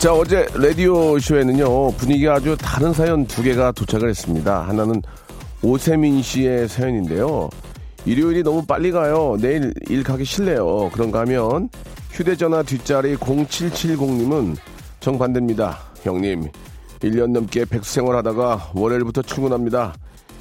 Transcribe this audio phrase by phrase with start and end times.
[0.00, 4.66] 자 어제 라디오 쇼에는요 분위기가 아주 다른 사연 두 개가 도착을 했습니다.
[4.66, 5.02] 하나는
[5.60, 7.50] 오세민 씨의 사연인데요.
[8.06, 9.36] 일요일이 너무 빨리 가요.
[9.38, 10.88] 내일 일 가기 싫네요.
[10.94, 11.68] 그런가 하면
[12.12, 14.56] 휴대전화 뒷자리 0770님은
[15.00, 15.78] 정반대입니다.
[16.02, 16.48] 형님
[17.00, 19.92] 1년 넘게 백수 생활 하다가 월요일부터 출근합니다.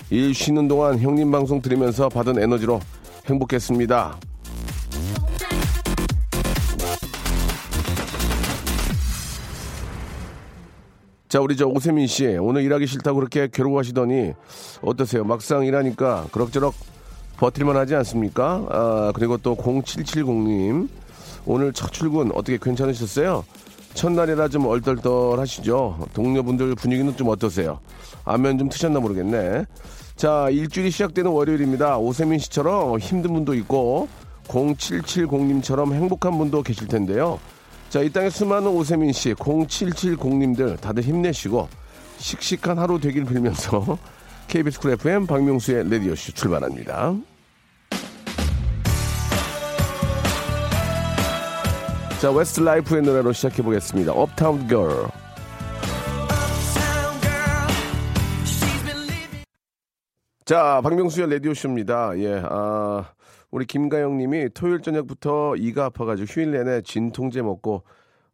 [0.09, 2.79] 일 쉬는 동안 형님 방송 들으면서 받은 에너지로
[3.25, 4.19] 행복했습니다
[11.29, 14.33] 자, 우리 저 오세민 씨, 오늘 일하기 싫다고 그렇게 괴로워하시더니
[14.81, 15.23] 어떠세요?
[15.23, 16.73] 막상 일하니까 그럭저럭
[17.37, 18.65] 버틸만 하지 않습니까?
[18.67, 20.89] 아, 그리고 또 0770님,
[21.45, 23.45] 오늘 첫 출근 어떻게 괜찮으셨어요?
[23.93, 26.07] 첫날이라 좀 얼떨떨 하시죠?
[26.15, 27.79] 동료분들 분위기는 좀 어떠세요?
[28.25, 29.65] 안면 좀 트셨나 모르겠네.
[30.15, 31.99] 자, 일주일이 시작되는 월요일입니다.
[31.99, 34.07] 오세민 씨처럼 힘든 분도 있고,
[34.47, 37.39] 0770님처럼 행복한 분도 계실 텐데요.
[37.89, 41.67] 자, 이 땅에 수많은 오세민 씨, 0770님들 다들 힘내시고
[42.17, 43.97] 씩씩한 하루 되길 빌면서
[44.47, 47.15] KBS 쿨 FM 박명수의 레디오쇼 출발합니다.
[52.21, 54.11] 자, 웨스트 라이프의 노래로 시작해 보겠습니다.
[54.11, 55.07] Uptown Girl.
[60.45, 62.19] 자, 박명수의 라디오쇼입니다.
[62.19, 63.05] 예, 아,
[63.51, 67.83] 우리 김가영 님이 토요일 저녁부터 이가 아파가지고 휴일 내내 진통제 먹고,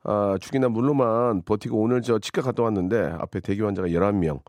[0.03, 4.41] 아, 죽이나 물로만 버티고 오늘 저 치과 갔다 왔는데 앞에 대기 환자가 11명,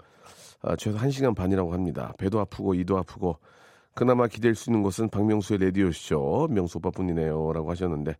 [0.63, 2.13] 아, 최소 1시간 반이라고 합니다.
[2.19, 3.39] 배도 아프고 이도 아프고,
[3.95, 7.53] 그나마 기댈 수 있는 곳은 박명수의 라디오쇼, 명수 오빠뿐이네요.
[7.53, 8.17] 라고 하셨는데,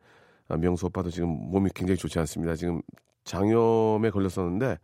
[0.49, 2.55] 아, 명수 오빠도 지금 몸이 굉장히 좋지 않습니다.
[2.55, 2.81] 지금
[3.25, 4.79] 장염에 걸렸었는데,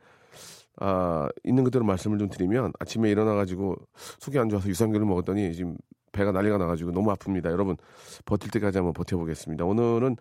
[0.80, 3.76] 아, 있는 그대로 말씀을 좀 드리면 아침에 일어나가지고
[4.18, 5.76] 속이 안 좋아서 유산균을 먹었더니 지금
[6.12, 7.46] 배가 난리가 나가지고 너무 아픕니다.
[7.46, 7.76] 여러분
[8.24, 9.64] 버틸 때까지 한번 버텨보겠습니다.
[9.64, 10.16] 오늘은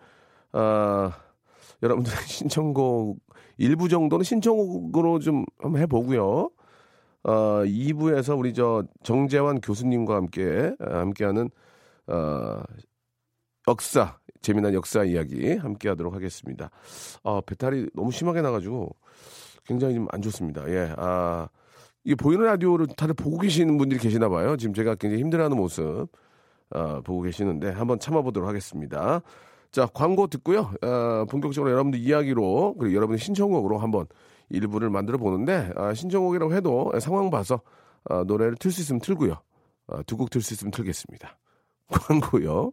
[0.52, 1.12] 아,
[1.82, 3.20] 여러분들 신청곡
[3.58, 6.50] 일부 정도는 신청곡으로 좀 한번 해보고요.
[7.24, 7.30] 어,
[7.64, 11.50] 2부에서 우리 저 정재환 교수님과 함께 아, 함께하는
[12.08, 12.62] 어,
[13.68, 16.70] 역사 재미난 역사 이야기 함께하도록 하겠습니다.
[17.22, 18.96] 아, 배탈이 너무 심하게 나가지고
[19.64, 20.68] 굉장히 좀 안 좋습니다.
[20.68, 21.48] 예, 아,
[22.04, 24.56] 이게 보이는 라디오를 다들 보고 계시는 분들이 계시나 봐요.
[24.56, 26.08] 지금 제가 굉장히 힘들어하는 모습
[26.70, 29.20] 아, 보고 계시는데 한번 참아보도록 하겠습니다.
[29.70, 30.72] 자, 광고 듣고요.
[30.82, 34.06] 아, 본격적으로 여러분들 이야기로 그리고 여러분의 신청곡으로 한번
[34.48, 37.60] 일부를 만들어 보는데 아, 신청곡이라고 해도 상황 봐서
[38.04, 39.36] 아, 노래를 틀 수 있으면 틀고요.
[39.88, 41.38] 아, 두곡 틀 수 있으면 틀겠습니다.
[41.88, 42.72] 광고요.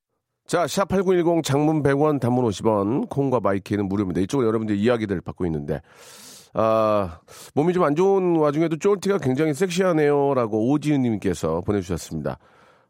[0.51, 4.19] 자, 샵8910 장문 100원, 단문 50원, 콩과 마이케이는 무료입니다.
[4.19, 5.81] 이쪽으로 여러분들 이야기들 받고 있는데,
[6.53, 7.21] 아,
[7.55, 10.33] 몸이 좀 안 좋은 와중에도 쫄티가 굉장히 섹시하네요.
[10.33, 12.37] 라고 오지은님께서 보내주셨습니다.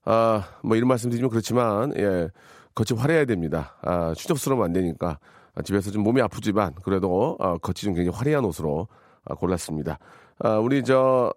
[0.05, 2.29] 아, 뭐 이런 말씀 드리면 그렇지만, 예,
[2.73, 3.75] 겉이 화려해야 됩니다.
[3.83, 5.19] 아, 추접스러우면 안 되니까.
[5.53, 8.87] 아, 집에서 좀 몸이 아프지만, 그래도, 아, 겉이 좀 굉장히 화려한 옷으로
[9.23, 9.99] 아, 골랐습니다.
[10.39, 11.31] 아, 우리 저,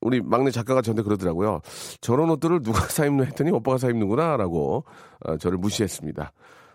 [0.00, 1.60] 우리 막내 작가가 저한테 그러더라고요.
[2.00, 4.84] 저런 옷들을 누가 사입노 했더니 오빠가 사입는구나 라고
[5.24, 6.32] 어, 저를 무시했습니다.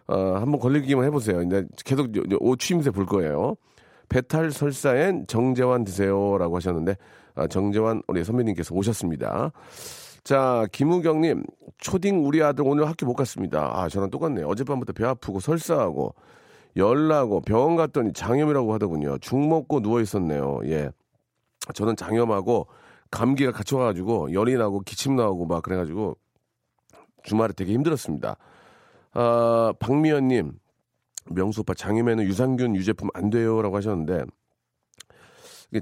[0.08, 1.38] 어, 한번 걸리기만 해보세요.
[1.38, 2.10] 근데 계속
[2.40, 3.56] 옷 추임새 볼 거예요.
[4.10, 6.98] 배탈 설사엔 정재환 드세요 라고 하셨는데
[7.36, 9.52] 아, 정재환 우리 선배님께서 오셨습니다.
[10.24, 11.44] 자, 김우경님,
[11.80, 13.72] 초딩 우리 아들 오늘 학교 못 갔습니다.
[13.74, 14.48] 아, 저랑 똑같네요.
[14.48, 16.16] 어젯밤부터 배 아프고 설사하고
[16.76, 19.18] 열나고 병원 갔더니 장염이라고 하더군요.
[19.20, 20.62] 죽 먹고 누워 있었네요.
[20.66, 20.90] 예.
[21.74, 22.68] 저는 장염하고
[23.14, 26.18] 감기가 같이 와가지고 열이 나고 기침 나오고 막 그래가지고
[27.24, 28.36] 주말에 되게 힘들었습니다.
[29.14, 30.54] 아, 박미연님,
[31.30, 34.24] 명수 오빠 장염에는 유산균 유제품 안 돼요라고 하셨는데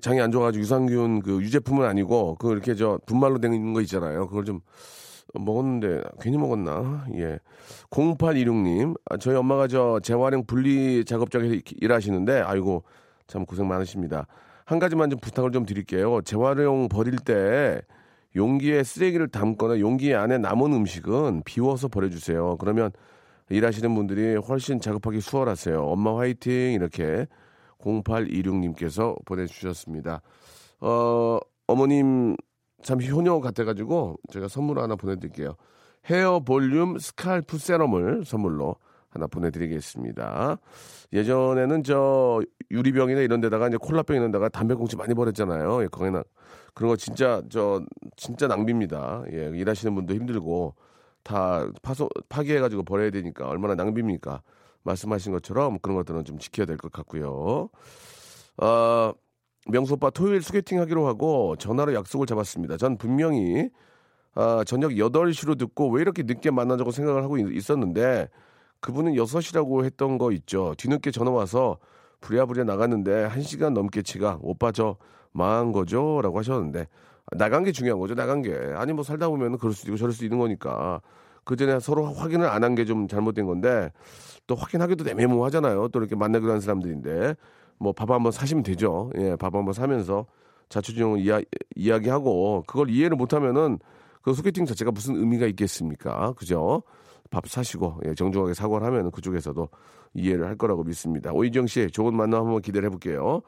[0.02, 4.28] 장이 안 좋아가지고 유산균 그 유제품은 아니고 그 이렇게 저 분말로 된 거 있잖아요.
[4.28, 4.60] 그걸 좀
[5.34, 7.06] 먹었는데 괜히 먹었나?
[7.16, 7.40] 예.
[7.90, 12.84] 0816님, 아, 저희 엄마가 저 재활용 분리 작업장에서 일- 일하시는데 아이고
[13.28, 14.28] 참 고생 많으십니다.
[14.72, 16.22] 한 가지만 좀 부탁을 좀 드릴게요.
[16.22, 17.82] 재활용 버릴 때
[18.38, 22.56] 용기에 쓰레기를 담거나 용기 안에 남은 음식은 비워서 버려주세요.
[22.56, 22.92] 그러면
[23.50, 25.84] 일하시는 분들이 훨씬 작업하기 수월하세요.
[25.84, 27.28] 엄마 화이팅 이렇게
[27.80, 30.22] 0826님께서 보내주셨습니다.
[30.80, 31.38] 어,
[31.68, 32.38] 어머님
[32.82, 35.56] 잠시 효녀 같아가지고 제가 선물 하나 보내드릴게요.
[36.10, 38.78] 헤어 볼륨 스칼프 세럼을 선물로
[39.12, 40.58] 하나 보내드리겠습니다.
[41.14, 42.42] 예전에는 저
[42.72, 45.84] 유리병이나 이런 데다가 이제 콜라병 이런 데다가 담배꽁초 많이 버렸잖아요.
[45.84, 46.24] 예, 거기나
[46.74, 47.84] 그런 거 진짜 저
[48.16, 49.24] 진짜 낭비입니다.
[49.34, 50.76] 예, 일하시는 분도 힘들고
[51.24, 54.42] 다 파소 파괴해가지고 버려야 되니까 얼마나 낭비입니까?
[54.84, 57.70] 말씀하신 것처럼 그런 것들은 좀 지켜야 될 것 같고요.
[58.58, 59.14] 어,
[59.68, 62.78] 명수 오빠 토요일 소개팅 하기로 하고 전화로 약속을 잡았습니다.
[62.78, 63.70] 전 분명히
[64.34, 68.30] 아, 저녁 8시로 듣고 왜 이렇게 늦게 만나자고 생각을 하고 있, 있었는데
[68.82, 70.74] 그분은 6시라고 했던 거 있죠.
[70.78, 71.78] 뒤늦게 전화 와서
[72.22, 74.98] 부랴부랴 나갔는데 1시간 넘게 치가 오빠 저
[75.34, 76.20] 망한 거죠?
[76.22, 76.88] 라고 하셨는데
[77.38, 78.16] 나간 게 중요한 거죠.
[78.16, 78.54] 나간 게.
[78.76, 81.02] 아니 뭐 살다 보면 그럴 수도 있고 저럴 수도 있는 거니까
[81.44, 83.92] 그 전에 서로 확인을 안 한 게 좀 잘못된 건데
[84.48, 85.88] 또 확인하기도 애매모호하잖아요.
[85.90, 87.36] 또 이렇게 만나기로 한 사람들인데
[87.80, 89.12] 뭐 밥 한번 사시면 되죠.
[89.18, 90.26] 예, 밥 한번 사면서
[90.70, 91.40] 자초지종을 이야,
[91.76, 93.80] 이야기하고 그걸 이해를 못하면은
[94.22, 96.34] 그 소개팅 자체가 무슨 의미가 있겠습니까?
[96.34, 96.84] 그죠?
[97.32, 99.68] 밥 사시고 예, 정중하게 사과를 하면 그쪽에서도
[100.14, 101.32] 이해를 할 거라고 믿습니다.
[101.34, 103.42] 오희정 씨 좋은 만남 한번 기대를 해볼게요.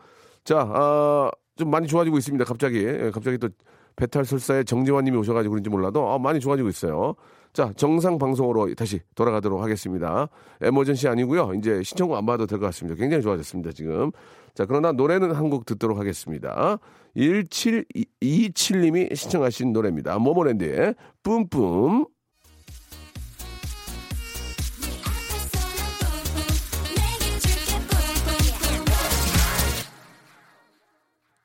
[0.44, 2.44] 자, 아, 좀 많이 좋아지고 있습니다.
[2.46, 3.50] 갑자기 예, 갑자기 또
[3.96, 7.14] 배탈설사에 정재환님이 오셔가지고 그런지 몰라도 아, 많이 좋아지고 있어요.
[7.54, 10.28] 자, 정상 방송으로 다시 돌아가도록 하겠습니다.
[10.62, 11.54] 에머전시 아니고요.
[11.54, 13.00] 이제 신청곡 안 받아도 될 것 같습니다.
[13.00, 14.10] 굉장히 좋아졌습니다, 지금.
[14.56, 16.80] 자, 그러나 노래는 한 곡 듣도록 하겠습니다.
[17.16, 20.18] 1727님이 신청하신 노래입니다.
[20.20, 22.06] 모모랜드의 뿜뿜.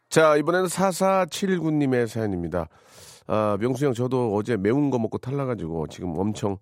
[0.09, 2.69] 자, 이번에는 4479님의 사연입니다.
[3.27, 6.57] 아, 명수 형, 저도 어제 매운 거 먹고 탈라가지고 지금 엄청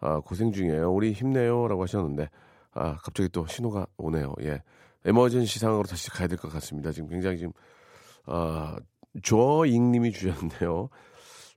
[0.00, 0.92] 아, 고생 중이에요.
[0.92, 1.68] 우리 힘내요.
[1.68, 2.28] 라고 하셨는데,
[2.72, 4.34] 아, 갑자기 또 신호가 오네요.
[4.42, 4.62] 예.
[5.04, 6.92] 에머전시 상황으로 다시 가야 될 것 같습니다.
[6.92, 7.52] 지금 굉장히 지금,
[8.26, 8.76] 아,
[9.22, 10.88] 조잉 님이 주셨는데요.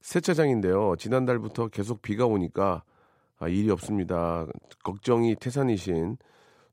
[0.01, 0.95] 세차장인데요.
[0.97, 2.83] 지난달부터 계속 비가 오니까
[3.39, 4.45] 아, 일이 없습니다.
[4.83, 6.17] 걱정이 태산이신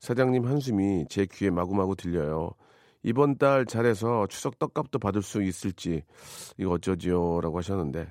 [0.01, 2.53] 사장님 한숨이 제 귀에 마구마구 들려요.
[3.03, 6.05] 이번 달 잘해서 추석 떡값도 받을 수 있을지
[6.59, 8.09] 이거 어쩌지요라고 하셨는데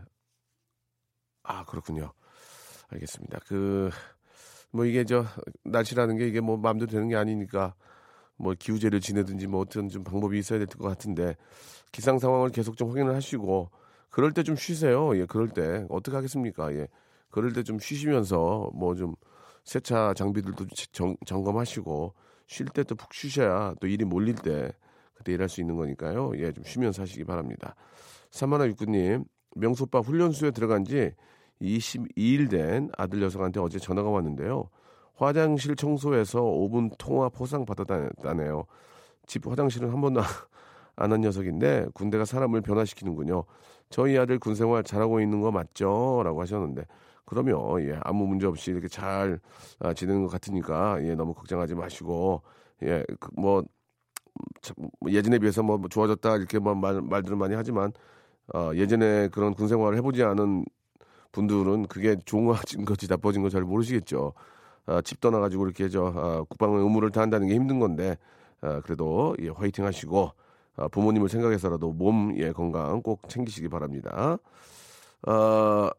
[1.43, 2.13] 아 그렇군요.
[2.89, 3.39] 알겠습니다.
[3.47, 3.89] 그
[4.73, 5.25] 뭐 이게 저
[5.65, 7.75] 날씨라는 게 이게 뭐 마음대로 되는 게 아니니까
[8.37, 11.35] 뭐 기우제를 지내든지 뭐 어떤 좀 방법이 있어야 될 것 같은데
[11.91, 13.69] 기상 상황을 계속 좀 확인을 하시고
[14.09, 15.17] 그럴 때 좀 쉬세요.
[15.17, 16.73] 예, 그럴 때 어떻게 하겠습니까?
[16.73, 16.87] 예,
[17.31, 19.15] 그럴 때 좀 쉬시면서 뭐 좀
[19.65, 22.13] 세차 장비들도 정, 점검하시고
[22.51, 24.73] 쉴 때 또 푹 쉬셔야 또 일이 몰릴 때
[25.13, 26.33] 그때 일할 수 있는 거니까요.
[26.35, 27.75] 예, 좀 쉬면서 하시기 바랍니다.
[28.29, 29.23] 사마나 육구님,
[29.55, 31.11] 명소빠 훈련소에 들어간 지
[31.61, 34.69] 22일 된 아들 녀석한테 어제 전화가 왔는데요.
[35.15, 38.65] 화장실 청소해서 5분 통화 포상 받았다네요.
[39.27, 40.21] 집 화장실은 한 번도
[40.97, 43.45] 안 한 녀석인데 군대가 사람을 변화시키는군요.
[43.89, 46.21] 저희 아들 군 생활 잘하고 있는 거 맞죠?
[46.23, 46.83] 라고 하셨는데
[47.25, 49.39] 그러면 예, 아무 문제 없이 이렇게 잘
[49.79, 52.41] 아, 지내는 것 같으니까 예, 너무 걱정하지 마시고
[52.83, 53.63] 예, 그, 뭐
[54.61, 57.91] 참, 뭐 예전에 비해서 뭐 좋아졌다 이렇게 뭐 말, 말들을 많이 하지만
[58.53, 60.65] 어, 예전에 그런 군 생활을 해보지 않은
[61.31, 64.33] 분들은 그게 좋아진 건지 나빠진 건지 잘 모르시겠죠.
[64.85, 68.17] 아, 집 떠나가지고 이렇게 저 아, 국방의 의무를 다한다는 게 힘든 건데
[68.61, 70.31] 아, 그래도 예, 화이팅 하시고
[70.77, 74.37] 아, 부모님을 생각해서라도 몸 예, 건강 꼭 챙기시기 바랍니다.
[75.23, 75.91] 아,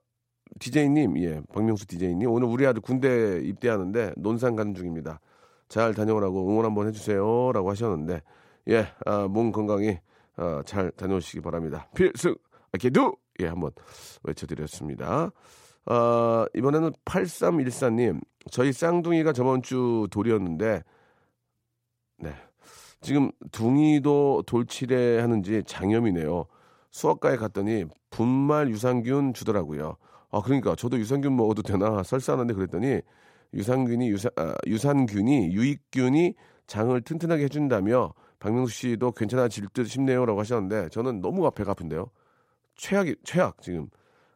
[0.58, 5.20] DJ님, 예, 박명수 DJ님, 오늘 우리 아들 군대 입대하는데 논산 가는 중입니다.
[5.68, 7.52] 잘 다녀오라고 응원 한번 해주세요.
[7.52, 8.22] 라고 하셨는데,
[8.68, 9.98] 예, 아, 몸 건강히
[10.36, 11.88] 아, 잘 다녀오시기 바랍니다.
[11.94, 12.34] 필승,
[12.72, 13.16] 아케두!
[13.40, 13.72] 예, 한번
[14.22, 15.30] 외쳐드렸습니다.
[15.86, 20.82] 아, 이번에는 8314님, 저희 쌍둥이가 저번 주 돌이었는데,
[22.18, 22.32] 네.
[23.00, 26.46] 지금 둥이도 돌치래 하는지 장염이네요.
[26.92, 29.96] 수학과에 갔더니 분말 유산균 주더라고요.
[30.32, 33.00] 아, 그러니까 저도 유산균 먹어도 되나 설사하는데 그랬더니
[33.54, 36.34] 유산균이 유산, 아, 유산균이 유익균이
[36.66, 42.10] 장을 튼튼하게 해준다며 박명수 씨도 괜찮아질 듯 싶네요라고 하셨는데 저는 너무 배가 아픈데요.
[42.76, 43.88] 최악이 최악 지금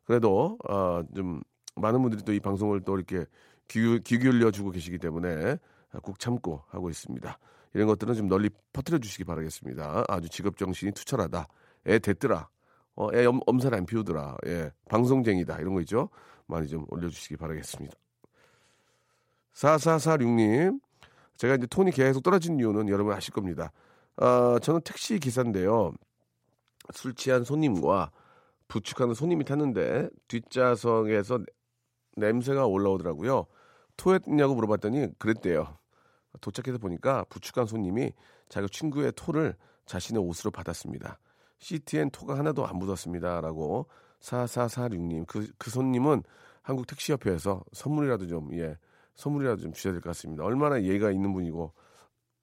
[0.04, 1.40] 그래도 아, 좀
[1.76, 3.24] 많은 분들이 또 이 방송을 또 이렇게
[3.68, 5.56] 귀, 귀 기울여 주고 계시기 때문에
[6.02, 7.38] 꼭 참고 하고 있습니다.
[7.74, 10.04] 이런 것들은 좀 널리 퍼뜨려 주시기 바라겠습니다.
[10.08, 11.48] 아주 직업 정신이 투철하다.
[11.88, 12.48] 애 됐더라.
[12.96, 14.36] 어, 애 엄, 엄살 안 피우더라.
[14.46, 15.58] 예, 방송쟁이다.
[15.58, 16.08] 이런 거 있죠?
[16.46, 17.94] 많이 좀 올려주시기 바라겠습니다.
[19.52, 20.80] 4446님,
[21.36, 23.72] 제가 이제 톤이 계속 떨어진 이유는 여러분 아실 겁니다.
[24.16, 25.92] 어, 저는 택시 기사인데요.
[26.92, 28.10] 술 취한 손님과
[28.68, 31.40] 부축하는 손님이 탔는데 뒷좌석에서
[32.16, 33.46] 냄새가 올라오더라고요.
[33.96, 35.78] 토했냐고 물어봤더니 그랬대요.
[36.40, 38.12] 도착해서 보니까 부축한 손님이
[38.48, 39.54] 자기 친구의 토를
[39.86, 41.18] 자신의 옷으로 받았습니다.
[41.58, 43.40] 시트엔 토가 하나도 안 묻었습니다.
[43.40, 43.86] 라고
[44.20, 45.26] 4446님.
[45.26, 46.22] 그, 그 손님은
[46.62, 48.76] 한국 택시협회에서 선물이라도 좀, 예,
[49.14, 50.44] 선물이라도 좀 주셔야 될 것 같습니다.
[50.44, 51.72] 얼마나 예가 있는 분이고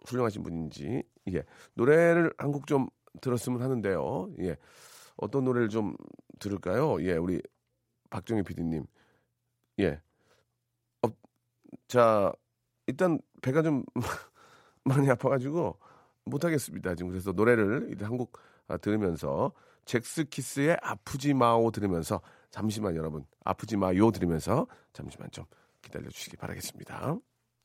[0.08, 1.04] 훌륭하신 분인지.
[1.34, 1.44] 예.
[1.76, 2.88] 노래를 한 곡 좀
[3.22, 4.30] 들었으면 하는데요.
[4.40, 4.58] 예.
[5.18, 5.96] 어떤 노래를 좀
[6.40, 7.02] 들을까요?
[7.04, 7.42] 예, 우리
[8.10, 8.86] 박정희 PD님.
[9.80, 10.02] 예.
[11.04, 11.08] 어,
[11.88, 12.32] 자,
[12.88, 13.84] 일단 배가 좀
[14.84, 15.78] 많이 아파가지고
[16.26, 16.96] 못하겠습니다.
[16.96, 18.40] 지금 그래서 노래를 일단 한곡 아,
[18.82, 19.52] 들으면서
[19.86, 25.46] 잭스키스의 아프지 마오 들으면서 잠시만 여러분 아프지 마요 들으면서 잠시만 좀
[25.82, 27.18] 기다려 주시기 바라겠습니다.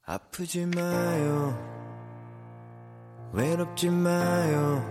[0.05, 1.78] 아프지 마요
[3.33, 4.83] 외롭지 마요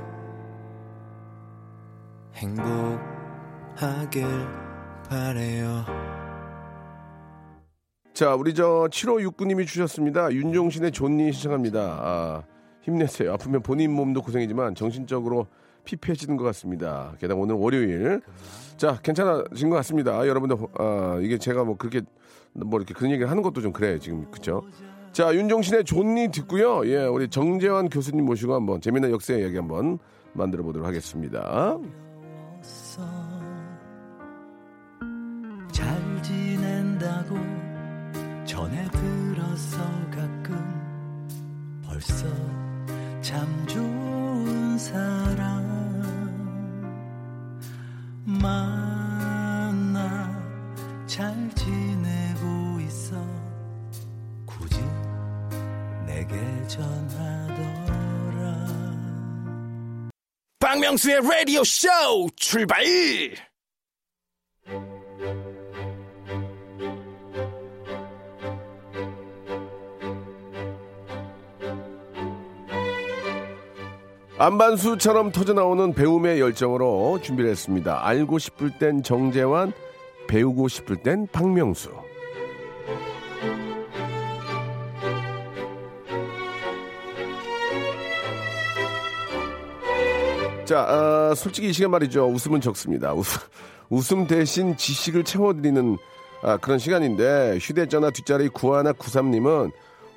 [2.36, 4.26] 행복하길
[5.10, 5.86] 바래요
[8.14, 10.32] 자, 우리 저 7569님이 주셨습니다.
[10.32, 11.80] 윤종신의 존니 시청합니다.
[11.80, 12.44] 아,
[12.82, 13.34] 힘내세요.
[13.34, 15.46] 아프면 본인 몸도 고생이지만 정신적으로
[15.88, 17.13] 피폐해지는 것 같습니다.
[17.20, 18.22] 게다가 오늘 월요일.
[18.75, 20.27] 자, 괜찮아진 것 같습니다.
[20.27, 22.01] 여러분들, 아, 이게 제가 뭐 그렇게
[22.51, 23.98] 뭐 이렇게 그런 얘기를 하는 것도 좀 그래요.
[23.98, 24.29] 지금.
[24.29, 24.63] 그쵸?
[25.13, 26.86] 자, 윤종신의 존니 듣고요.
[26.88, 29.98] 예, 우리 정재환 교수님 모시고 한번 재미있는 역사 이야기 한번
[30.34, 31.77] 만들어 보도록 하겠습니다.
[35.72, 37.36] 잘 지낸다고
[38.46, 39.77] 전에 들어서
[40.12, 40.58] 가끔
[41.86, 42.25] 벌써
[43.22, 45.57] 참 좋은 사람
[48.30, 50.06] 만나
[51.08, 53.16] 잘 지내고 있어
[54.46, 54.82] 굳이
[56.06, 56.36] 내게
[56.68, 57.88] 전하더라
[60.60, 61.88] 박명수의 라디오 쇼
[62.36, 62.84] 출발!
[74.39, 78.06] 안반수처럼 터져나오는 배움의 열정으로 준비를 했습니다.
[78.06, 79.74] 알고 싶을 땐 정재환,
[80.27, 81.89] 배우고 싶을 땐 박명수.
[90.65, 92.27] 자, 아, 솔직히 이 시간 말이죠.
[92.27, 93.13] 웃음은 적습니다.
[93.13, 93.41] 웃음,
[93.89, 95.98] 웃음 대신 지식을 채워드리는
[96.44, 99.72] 아, 그런 시간인데 휴대전화 뒷자리 9193님은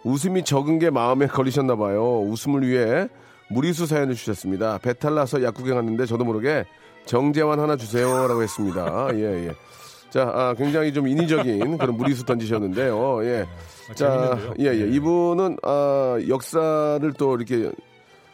[0.04, 2.20] 웃음이 적은 게 마음에 걸리셨나 봐요.
[2.20, 3.08] 웃음을 위해
[3.50, 4.78] 무리수 사연을 주셨습니다.
[4.78, 6.64] 배탈 나서 약국에 갔는데 저도 모르게
[7.04, 9.08] 정재환 하나 주세요라고 했습니다.
[9.14, 9.52] 예, 예.
[10.10, 13.24] 자, 아, 굉장히 좀 인위적인 그런 무리수 던지셨는데요.
[13.24, 13.46] 예.
[13.94, 14.88] 자, 예, 예.
[14.88, 17.70] 이분은 아, 역사를 또 이렇게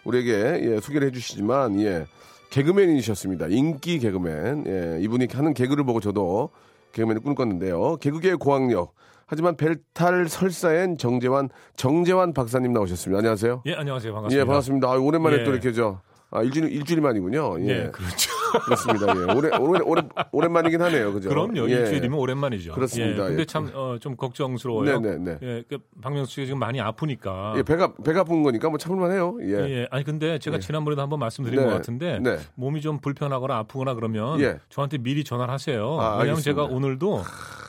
[0.04, 0.32] 우리에게
[0.62, 2.06] 예, 소개를 해주시지만 예,
[2.50, 3.46] 개그맨이셨습니다.
[3.50, 4.64] 인기 개그맨.
[4.66, 6.50] 예, 이분이 하는 개그를 보고 저도
[6.92, 7.96] 개그맨을 꿈꿨는데요.
[7.96, 8.94] 개그계의 고학력.
[9.26, 13.18] 하지만 벨탈 설사엔 정재환 정재환 박사님 나오셨습니다.
[13.18, 13.62] 안녕하세요.
[13.66, 14.12] 예, 안녕하세요.
[14.12, 14.40] 반갑습니다.
[14.40, 14.88] 예, 반갑습니다.
[14.88, 15.45] 아, 오랜만에 예.
[15.45, 17.61] 또 이렇게 저 아, 일주일 일주일 만이군요.
[17.61, 18.30] 예, 예, 그렇죠.
[18.64, 19.06] 그렇습니다.
[19.16, 21.12] 예, 오래 오래 오래 오랜만이긴 하네요.
[21.12, 21.28] 그죠?
[21.28, 21.68] 그럼요.
[21.70, 21.75] 예.
[21.75, 22.72] 일주일이면 오랜만이죠.
[22.72, 23.25] 그렇습니다.
[23.25, 23.44] 예, 근데 예.
[23.44, 25.00] 참, 어, 좀 걱정스러워요.
[25.00, 25.38] 네네네.
[25.42, 27.54] 예, 그 박명수 씨가 지금 많이 아프니까.
[27.56, 29.38] 예, 배가 배가 아픈 거니까 뭐 참을만해요.
[29.42, 29.52] 예.
[29.70, 32.38] 예, 아니 근데 제가 지난번에도 한번 말씀드린 네, 것 같은데 네.
[32.54, 34.58] 몸이 좀 불편하거나 아프거나 그러면 예.
[34.68, 35.98] 저한테 미리 전화를 하세요.
[36.00, 36.42] 아, 알겠습니다.
[36.42, 37.22] 제가 오늘도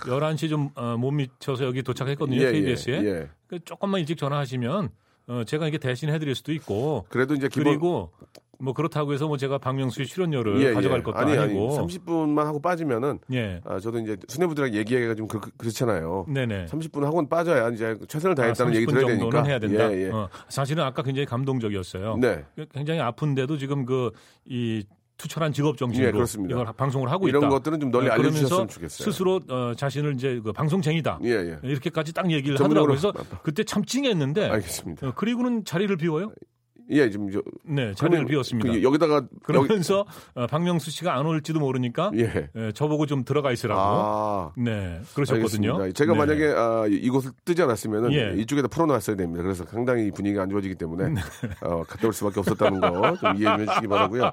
[0.06, 2.42] 11시 좀 어, 못 미쳐서 여기 도착했거든요.
[2.42, 3.02] 예, KBS에.
[3.04, 3.30] 예, 예.
[3.48, 4.90] 그 조금만 일찍 전화하시면
[5.28, 8.12] 어, 제가 이게 대신 해드릴 수도 있고 그래도 이제 기본 그리고
[8.60, 11.04] 뭐 그렇다고 해서 뭐 제가 박명수의 출연료를 예, 가져갈 예.
[11.04, 13.62] 것도 아니, 아니고 아니, 30분만 하고 빠지면은 예.
[13.66, 16.66] 아, 저도 이제 수뇌부들에게 얘기하기가 좀 그, 렇잖아요 네네.
[16.66, 19.44] 30분 하고는 빠져야 이제 최선을 다했다는 아, 얘기 30분 들어야 정도는 되니까.
[19.44, 19.94] 해야 된다.
[19.94, 20.10] 예, 예.
[20.10, 22.18] 어, 사실은 아까 굉장히 감동적이었어요.
[22.18, 22.46] 네.
[22.74, 24.12] 굉장히 아픈데도 지금 그
[24.50, 24.84] 이
[25.18, 26.54] 투철한 직업 정신으로 예, 그렇습니다.
[26.56, 27.50] 이걸 방송을 하고 이런 있다.
[27.50, 29.06] 것들은 좀 널리 어, 알려주셨으면 좋겠어요.
[29.12, 31.20] 스스로 어, 자신을 이제 그 방송쟁이다.
[31.24, 31.60] 예, 예.
[31.64, 32.86] 이렇게까지 딱 얘기를 하더라고요.
[32.88, 33.12] 그래서
[33.44, 35.08] 그때 참 찡했는데 알겠습니다.
[35.08, 36.32] 어, 그리고는 자리를 비워요.
[36.90, 38.72] 예, 지금 저 네, 자리를 비웠습니다.
[38.72, 42.50] 그 여기다가 그러면서 어, 박명수 씨가 안 올지도 모르니까 여기, 예.
[42.56, 43.80] 예, 저보고 좀 들어가 있으라고.
[43.82, 44.52] 아.
[44.58, 45.74] 네, 그러셨거든요.
[45.76, 45.92] 알겠습니다.
[45.98, 46.18] 제가 네.
[46.20, 48.32] 만약에 아, 이곳을 뜨지 않았으면은 예.
[48.32, 48.42] 네.
[48.42, 49.44] 이쪽에다 풀어놨어야 됩니다.
[49.44, 51.22] 그래서 상당히 분위기가 안 좋아지기 때문에
[51.62, 54.32] 어, 갔다 올 수밖에 없었다는 거 좀 이해 좀 해주시기 바라고요.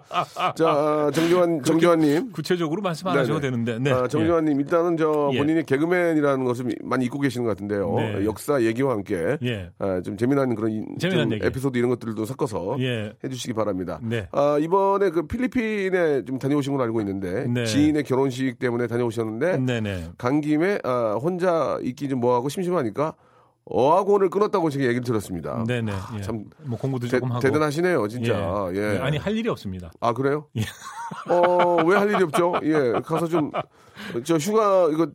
[0.57, 2.33] 자, 아, 정교환 정교환님.
[2.33, 3.21] 구체적으로 말씀 안 네네.
[3.23, 3.79] 하셔도 되는데.
[3.79, 3.91] 네.
[3.91, 5.39] 아, 정교환님 일단은 저 예.
[5.39, 7.95] 본인이 개그맨이라는 것을 많이 잊고 계시는 것 같은데요.
[7.97, 8.25] 네.
[8.25, 9.71] 역사 얘기와 함께 예.
[9.79, 11.47] 아, 좀 재미난 그런 이- 재미난 좀 얘기.
[11.47, 13.13] 에피소드 이런 것들도 섞어 서 예.
[13.25, 13.99] 해주시기 바랍니다.
[14.03, 14.29] 네.
[14.33, 17.65] 아, 이번에 그 필리핀에 좀 다녀오신 걸로 알고 있는데 네.
[17.67, 20.11] 지인의 결혼식 때문에 다녀오셨는데 네네.
[20.19, 23.15] 간 김에 아, 혼자 있기 좀 뭐하고 심심하니까
[23.67, 25.65] 어학원을 끊었다고 제가 얘기를 들었습니다.
[25.67, 25.93] 네네.
[26.19, 26.21] 예.
[26.21, 27.41] 참뭐 공부도 대, 조금 하고.
[27.41, 28.69] 대단하시네요, 진짜.
[28.75, 28.81] 예.
[28.81, 29.91] 네, 아니 할 일이 없습니다.
[30.01, 30.49] 아 그래요?
[30.57, 30.63] 예.
[31.33, 32.53] 어, 왜 할 일이 없죠?
[32.63, 33.51] 예, 가서 좀,
[34.25, 35.09] 저 휴가, 이거,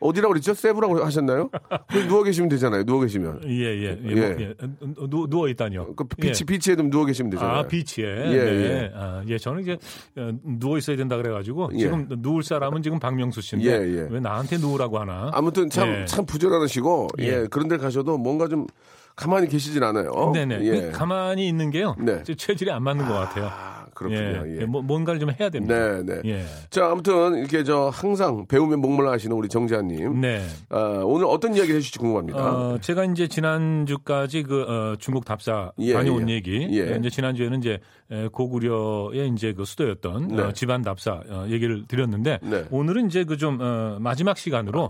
[0.00, 0.54] 어디라고 그랬죠?
[0.54, 1.50] 세부라고 하셨나요?
[1.90, 3.42] 거기 누워 계시면 되잖아요, 누워 계시면.
[3.46, 3.82] 예, 예.
[3.82, 3.98] 예.
[4.04, 4.14] 예.
[4.14, 4.54] 뭐, 예.
[4.98, 5.94] 어, 누, 누워 있다니요.
[5.94, 6.46] 그 비치, 예.
[6.46, 7.58] 비치에 좀 누워 계시면 되잖아요.
[7.58, 8.04] 아, 비치에.
[8.04, 8.62] 예, 네.
[8.62, 8.92] 예.
[8.94, 9.78] 아, 예, 저는 이제
[10.16, 11.78] 어, 누워 있어야 된다 그래 가지고 예.
[11.78, 14.08] 지금 누울 사람은 지금 박명수 씨인데 예, 예.
[14.10, 15.30] 왜 나한테 누우라고 하나?
[15.32, 16.04] 아무튼 참, 예.
[16.06, 17.24] 참 부지런하시고, 예.
[17.24, 17.46] 예.
[17.50, 18.66] 그런 데 가셔도 뭔가 좀
[19.14, 20.30] 가만히 계시진 않아요.
[20.32, 20.60] 네네.
[20.62, 20.80] 예.
[20.80, 21.94] 그 가만히 있는 게요.
[21.98, 22.22] 네.
[22.24, 23.48] 제 체질이 안 맞는 것 같아요.
[23.50, 24.56] 아, 그렇군요.
[24.56, 24.60] 예.
[24.60, 24.64] 예.
[24.64, 26.02] 뭐, 뭔가를 좀 해야 됩니다.
[26.02, 26.20] 네, 네.
[26.24, 26.44] 예.
[26.70, 30.20] 자, 아무튼 이렇게 저 항상 배우면 목말라 하시는 우리 정재환님.
[30.20, 30.42] 네.
[30.70, 32.38] 아, 오늘 어떤 이야기 해주실지 궁금합니다.
[32.38, 36.34] 어, 제가 이제 지난주까지 그, 어, 중국 답사 예, 다녀온 예.
[36.34, 36.68] 얘기.
[36.70, 36.96] 예.
[36.98, 37.78] 이제 지난주에는 이제
[38.10, 40.42] 에, 고구려의 이제 그 수도였던 네.
[40.42, 42.64] 어, 집안 답사 어, 얘기를 드렸는데 네.
[42.70, 44.88] 오늘은 이제 그좀 어, 마지막 시간으로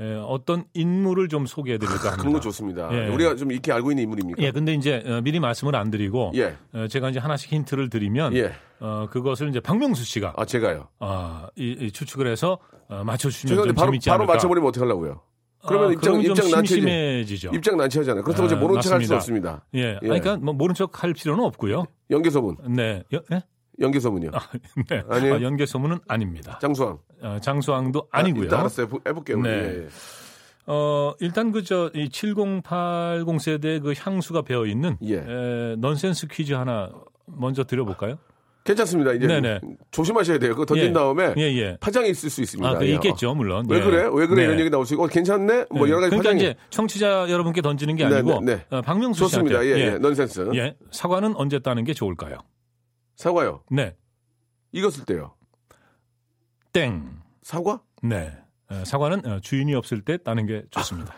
[0.00, 0.04] 예.
[0.04, 2.16] 에, 어떤 인물을 좀 소개해 드릴까 합니다.
[2.16, 2.88] 그런 거 좋습니다.
[2.92, 3.08] 예.
[3.08, 4.42] 우리가 좀 익히 알고 있는 인물입니까?
[4.42, 6.56] 예, 근데 이제 어, 미리 말씀을 안 드리고 예.
[6.72, 8.52] 어, 제가 이제 하나씩 힌트를 드리면 예.
[8.80, 10.88] 어, 그것을 이제 박명수 씨가 아, 제가요.
[11.00, 12.58] 어, 이, 이 추측을 해서
[12.88, 14.34] 어, 맞춰 주시면 제가 좀 바로, 재밌지 바로 않을까.
[14.34, 15.20] 맞춰 버리면 어떡하려고요?
[15.64, 16.74] 그러면 아, 입장, 그러면 좀 입장 난처해지.
[16.74, 17.50] 심심해지죠.
[17.54, 18.24] 입장 난처하잖아요.
[18.24, 19.14] 그렇다고 이제 아, 모른 척 할 수.
[19.14, 19.64] 없습니다.
[19.76, 19.88] 예, 예.
[19.94, 21.84] 아니, 그러니까 뭐 모른 척 할 필요는 없고요.
[22.10, 22.56] 연계소문.
[22.74, 23.42] 네, 여, 네?
[23.80, 24.30] 연계소문이요.
[24.88, 25.02] 네.
[25.08, 25.34] 아니에요?
[25.36, 26.58] 아, 연계 소문은 아닙니다.
[26.60, 26.98] 장수왕.
[27.22, 28.44] 어, 장수왕도 아니고요.
[28.44, 28.88] 일단 알았어요.
[28.88, 29.40] 보- 해볼게요.
[29.40, 29.48] 네.
[29.50, 29.88] 예, 예.
[30.66, 35.16] 어, 일단 그저 이 7080 세대의 그 향수가 배어 있는 예.
[35.16, 36.90] 에, 넌센스 퀴즈 하나
[37.26, 38.18] 먼저 드려볼까요?
[38.64, 39.12] 괜찮습니다.
[39.14, 39.60] 이제 네네.
[39.90, 40.52] 조심하셔야 돼요.
[40.52, 40.92] 그거 던진 예.
[40.92, 41.76] 다음에 예, 예.
[41.80, 42.68] 파장이 있을 수 있습니다.
[42.70, 42.92] 아, 그 예.
[42.94, 43.66] 있겠죠, 물론.
[43.68, 43.82] 왜 예.
[43.82, 44.02] 그래?
[44.12, 44.42] 왜 그래?
[44.42, 44.44] 네.
[44.44, 45.64] 이런 얘기 나올 수 있고, 어, 괜찮네?
[45.70, 45.90] 뭐 네.
[45.90, 46.36] 여러 가지 그러니까 파장이.
[46.42, 48.76] 이제 청취자 여러분께 던지는 게 네, 아니고 네, 네.
[48.76, 49.62] 어, 박명수 좋습니다.
[49.64, 49.98] 씨한테 예, 예.
[49.98, 50.48] 넌센스.
[50.54, 50.76] 예.
[50.92, 52.36] 사과는 언제 따는 게 좋을까요?
[53.16, 53.62] 사과요.
[53.70, 53.96] 네.
[54.72, 55.34] 익었을 때요.
[56.72, 57.20] 땡.
[57.42, 57.82] 사과?
[58.02, 58.36] 네.
[58.70, 61.14] 어, 사과는 어, 주인이 없을 때 따는 게 좋습니다.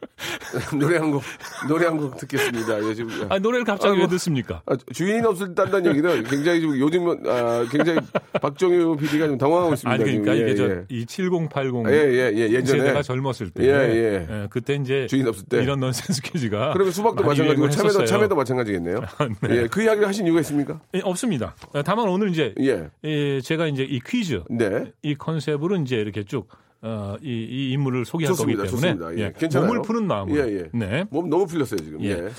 [0.78, 1.22] 노래 한 곡,
[1.68, 2.88] 노래 한 곡 듣겠습니다.
[2.88, 3.26] 예, 지금.
[3.28, 4.02] 아, 노래를 갑자기 아이고.
[4.02, 4.62] 왜 듣습니까?
[4.66, 8.00] 아, 주인이 없을 때 딴다는 얘기는 굉장히 지금 요즘, 아, 굉장히
[8.40, 9.90] 박정희 PD가 좀 당황하고 있습니다.
[9.94, 10.48] 아니 그러니까 지금.
[10.48, 10.84] 이게 예, 저 예.
[11.04, 12.50] 이7080 예, 예, 예.
[12.52, 12.80] 예전에.
[12.80, 14.46] 세대가 젊었을 때 예, 예.
[14.50, 15.62] 그때 이제 주인 없을 때.
[15.62, 18.04] 이런 넌센스 퀴즈가 그러면 수박도 마찬가지고 참외도.
[18.04, 19.00] 참외도 마찬가지겠네요.
[19.48, 19.56] 네.
[19.62, 20.80] 예, 그 이야기를 하신 이유가 있습니까?
[20.94, 21.54] 예, 없습니다.
[21.72, 22.88] 어, 다만 오늘 이제 예.
[23.04, 24.92] 예, 제가 이제 이 퀴즈 네.
[25.02, 26.48] 이 컨셉으로 이제 이렇게 쭉
[26.82, 28.62] 어, 이, 이 인물을 소개할 좋습니다.
[28.62, 29.22] 거기 때문에 좋습니다.
[29.26, 29.32] 예.
[29.36, 29.68] 괜찮아요.
[29.68, 30.38] 몸을 푸는 마음으로.
[30.48, 30.68] 예, 예.
[30.72, 31.04] 네.
[31.10, 32.00] 몸 너무 풀렸어요, 지금.
[32.02, 32.10] 예.
[32.10, 32.30] 예.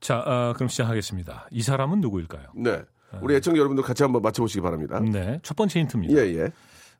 [0.00, 1.48] 자, 어, 그럼 시작하겠습니다.
[1.50, 2.46] 이 사람은 누구일까요?
[2.56, 2.80] 네.
[3.20, 5.00] 우리 애청자 여러분들 같이 한번 맞춰보시기 바랍니다.
[5.00, 5.40] 네.
[5.42, 6.14] 첫 번째 힌트입니다.
[6.14, 6.44] 예, 예.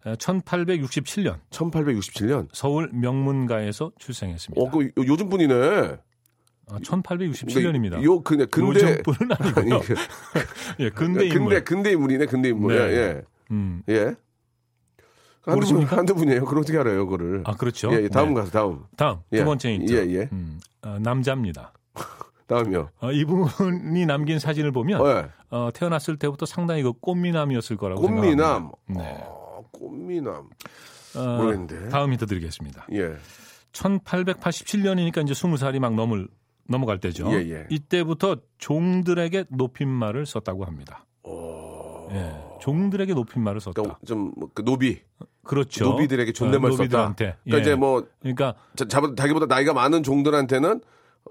[0.05, 2.49] 어, 1867년 1867년.
[2.53, 4.61] 서울 명문가에서 출생했습니다.
[4.61, 5.55] 어, 그 요- 요즘 분이네.
[5.55, 8.03] 어, 1867년입니다.
[8.05, 8.81] 요, 그냥 근대.
[8.81, 9.75] 요즘 분은 아니고요.
[9.77, 9.94] 아니, 그-
[10.81, 11.49] 예, 근대 인물.
[11.55, 12.75] 근대, 근대 인물이네, 근대 인물.
[12.77, 12.81] 네.
[12.81, 13.23] 예, 예.
[13.51, 13.83] 음.
[13.88, 14.14] 예.
[15.42, 15.85] 한두 분?
[15.85, 16.44] 한두 분이에요.
[16.44, 17.42] 그걸 어떻게 알아요, 그거를.
[17.46, 17.92] 아, 그렇죠.
[17.92, 18.35] 예, 예, 다음 네.
[18.35, 18.85] 가서 다음.
[18.96, 19.38] 다음 예.
[19.38, 19.92] 두 번째 힌트.
[19.92, 20.29] 예, 예.
[20.33, 21.72] 음, 어, 남자입니다.
[22.46, 22.90] 다음이요.
[23.00, 25.26] 어, 이분이 남긴 사진을 보면 어, 예.
[25.50, 28.26] 어, 태어났을 때부터 상당히 그 꽃미남이었을 거라고 꽃미남.
[28.37, 28.74] 생각합니다.
[28.88, 29.24] 네.
[29.26, 30.48] 어, 꽃미남.
[31.16, 31.88] 어, 모르겠는데.
[31.88, 32.87] 다음 힌트 드리겠습니다.
[32.92, 33.14] 예.
[33.72, 36.29] 1887년이니까 이제 20살이 막 넘을
[36.68, 37.29] 넘어갈 때죠.
[37.33, 37.66] 예, 예.
[37.70, 41.07] 이때부터 종들에게 높임말을 썼다고 합니다.
[42.12, 43.83] 예, 종들에게 높임말을 썼다.
[43.83, 45.01] 그러니까 좀, 뭐, 그 노비.
[45.44, 45.85] 그렇죠.
[45.85, 46.83] 노비들에게 존댓말 어, 썼다.
[46.85, 47.37] 노비들한테.
[47.44, 47.61] 그러니까 예.
[47.61, 50.81] 이제 뭐, 그러니까 자, 자- 자기보다 나이가 많은 종들한테는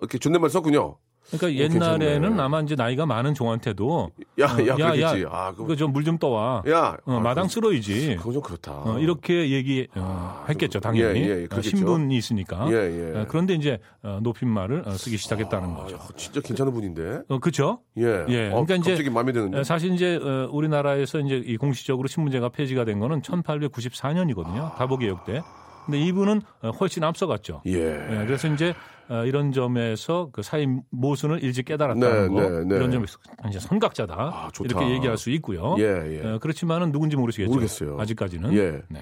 [0.01, 0.97] 이렇게 존댓말 썼군요.
[1.31, 2.39] 그러니까 어, 옛날에는.
[2.39, 5.25] 아마 이제 나이가 많은 종한테도 야, 어, 야, 그렇겠지.
[5.29, 6.63] 아, 그거, 그거 좀물 좀 떠와.
[6.67, 8.15] 야, 어, 아, 마당 쓸어이지.
[8.17, 8.71] 그거 좀 그렇다.
[8.71, 11.21] 어, 이렇게 얘기했겠죠, 당연히.
[11.21, 11.77] 예, 예, 어, 그렇겠죠.
[11.77, 12.67] 신분이 있으니까.
[12.71, 12.73] 예,
[13.13, 13.19] 예.
[13.19, 15.97] 어, 그런데 이제 어, 높임말을 어, 쓰기 시작했다는 거죠.
[15.97, 17.21] 아, 진짜 괜찮은 분인데.
[17.29, 17.81] 어, 그렇죠?
[17.97, 18.25] 예.
[18.29, 19.59] 예, 어, 그러니까 이제- 갑자기 마음에 드는데.
[19.59, 24.75] 어, 사실 이제 어, 우리나라에서 이제 이 공식적으로 신문제가 폐지가 된 거는 1894년이거든요.
[24.75, 25.41] 다보개혁 때.
[25.89, 27.61] 근데 이분은 어, 훨씬 앞서갔죠.
[27.65, 27.71] 예.
[27.73, 28.73] 예, 그래서 이제
[29.09, 32.75] 어, 이런 점에서 그 사회 모순을 일찍 깨달았다는 네, 거 네, 네.
[32.75, 33.17] 이런 점에서
[33.49, 34.49] 이제 선각자다 아.
[34.63, 35.75] 이렇게 얘기할 수 있고요.
[35.79, 36.27] 예, 예.
[36.27, 37.49] 어, 그렇지만은 누군지 모르시겠죠.
[37.51, 37.97] 모르겠어요.
[37.99, 38.53] 아직까지는.
[38.53, 38.81] 예.
[38.87, 38.99] 네.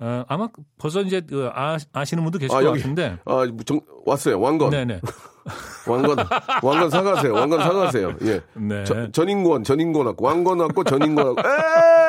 [0.00, 0.48] 어, 아마
[0.78, 2.72] 벌써 이제 그 아, 아시는 분도 계실 아, 것.
[2.72, 3.18] 같은데.
[3.26, 4.40] 아, 정, 왔어요.
[4.40, 4.70] 왕건.
[4.70, 5.00] 네네.
[5.86, 6.16] 왕건.
[6.62, 7.32] 왕건 사과하세요.
[7.34, 8.12] 왕건 사과하세요.
[8.22, 8.40] 예.
[8.54, 8.84] 네.
[8.84, 11.46] 저- 전인권, 전인권 왔고, 왕건 왔고, 전인권 왔고, 에이!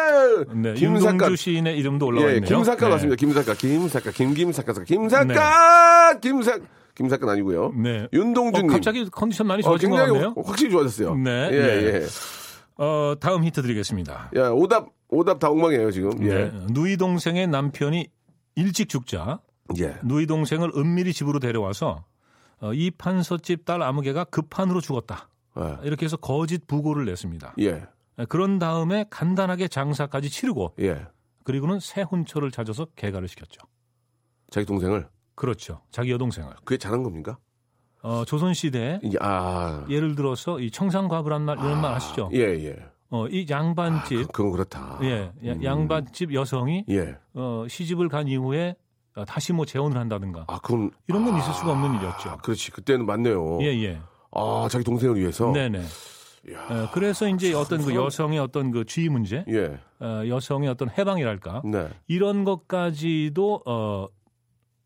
[0.53, 0.73] 네.
[0.73, 1.11] 김사과.
[1.11, 2.47] 윤동주 시인의 이름도 올라와 예, 있네요.
[2.47, 2.91] 김사과 네.
[2.91, 3.15] 같습니다.
[3.15, 6.59] 김사과, 김사과, 김김사과, 김사과, 김사,
[6.95, 7.73] 김사과 아니고요.
[7.75, 8.03] 네.
[8.03, 8.67] 어, 윤동주님.
[8.67, 10.33] 갑자기 컨디션 많이 어, 좋아진 것 굉장히 같네요.
[10.45, 11.15] 확실히 좋아졌어요.
[11.15, 11.93] 네, 예, 네.
[12.01, 12.05] 예.
[12.77, 14.31] 어, 다음 힌트 드리겠습니다.
[14.35, 16.11] 야, 오답, 오답 다 엉망이에요, 지금.
[16.23, 16.33] 예.
[16.33, 16.51] 네.
[16.71, 18.07] 누이 동생의 남편이
[18.55, 19.39] 일찍 죽자
[19.79, 19.95] 예.
[20.03, 22.05] 누이 동생을 은밀히 집으로 데려와서
[22.59, 25.29] 어, 이 판서집 딸 아무개가 급한으로 죽었다.
[25.59, 25.77] 예.
[25.83, 27.55] 이렇게 해서 거짓 부고를 냈습니다.
[27.61, 27.83] 예.
[28.25, 31.05] 그런 다음에 간단하게 장사까지 치르고 예.
[31.43, 33.61] 그리고는 새 혼처를 찾아서 개가를 시켰죠.
[34.49, 35.07] 자기 동생을.
[35.35, 35.81] 그렇죠.
[35.91, 36.51] 자기 여동생을.
[36.65, 37.37] 그게 잘한 겁니까?
[38.01, 39.85] 어, 조선 시대 이제 아.
[39.89, 42.29] 예를 들어서 이 청산과부란 말 이런 말 아시죠?
[42.33, 42.75] 예, 예.
[43.09, 44.99] 어, 이 양반집 그건 그렇다.
[45.03, 47.15] 예, 야- 양반집 여성이 예.
[47.33, 48.75] 어, 시집을 간 이후에
[49.15, 52.37] 어, 다시 뭐 재혼을 한다든가 아, 그럼 이런 건 있을 수가 없는 아, 일이었죠.
[52.43, 52.71] 그렇지.
[52.71, 53.59] 그때는 맞네요.
[53.61, 54.01] 예, 예.
[54.31, 55.51] 아, 자기 동생을 위해서.
[55.51, 55.83] 네 네.
[56.55, 59.79] 어, 그래서 이제 어떤 그 여성의 어떤 그 지위 문제, 예.
[59.99, 61.89] 어, 여성의 어떤 해방이랄까 네.
[62.07, 64.07] 이런 것까지도 어,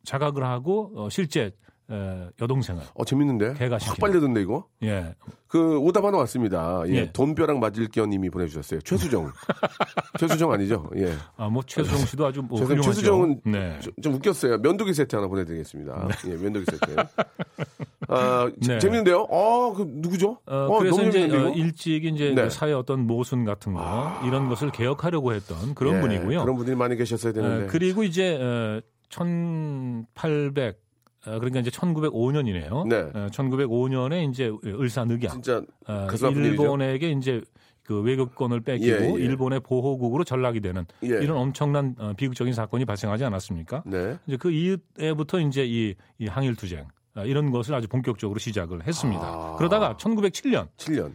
[0.03, 1.51] 자각을 하고 어, 실제
[1.91, 3.53] 에, 여동생을 어, 재밌는데?
[3.55, 3.91] 개가시키는.
[3.91, 4.65] 확 빨려든데, 이거?
[4.83, 5.13] 예,
[5.47, 6.83] 그, 오답 하나 왔습니다.
[6.87, 6.93] 예.
[6.93, 7.11] 예.
[7.11, 8.79] 돈벼락 맞을 겨 님이 보내주셨어요.
[8.81, 9.29] 최수정.
[10.17, 10.89] 최수정 아니죠?
[10.95, 11.13] 예.
[11.35, 12.61] 아, 뭐 최수정 씨도 아주 뭐.
[12.61, 12.81] 훌륭하죠.
[12.81, 13.77] 최수정은 네.
[13.81, 14.59] 좀, 좀 웃겼어요.
[14.59, 16.07] 면도기 세트 하나 보내드리겠습니다.
[16.27, 16.95] 예, 면도기 세트.
[18.15, 18.79] 아, 재- 네.
[18.79, 19.27] 재밌는데요?
[19.31, 20.37] 아, 그, 누구죠?
[20.45, 21.53] 어, 그래서 너무 이제 재밌는데, 어?
[21.53, 22.43] 일찍 이제 네.
[22.43, 26.41] 그 사회 어떤 모순 같은 거 이런 것을 개혁하려고 했던 그런 예, 분이고요.
[26.41, 27.63] 그런 분들이 많이 계셨어야 되는데.
[27.65, 30.79] 어, 그리고 이제 어, 1800
[31.27, 32.87] 어, 그러니까 이제 1905년이네요.
[32.87, 33.11] 네.
[33.29, 36.07] 1905년에 이제 을사늑약 진짜 어.
[36.33, 37.41] 일본에게 이제
[37.83, 39.11] 그 외교권을 뺏기고 예, 예.
[39.25, 41.07] 일본의 보호국으로 전락이 되는 예.
[41.07, 43.83] 이런 엄청난 어, 비극적인 사건이 발생하지 않았습니까?
[43.85, 44.17] 네.
[44.27, 46.85] 이제 그 이후부터 이제 이, 이 항일 투쟁 아,
[47.25, 49.21] 이런 것을 아주 본격적으로 시작을 했습니다.
[49.23, 49.55] 아.
[49.57, 51.13] 그러다가 1907년 7년.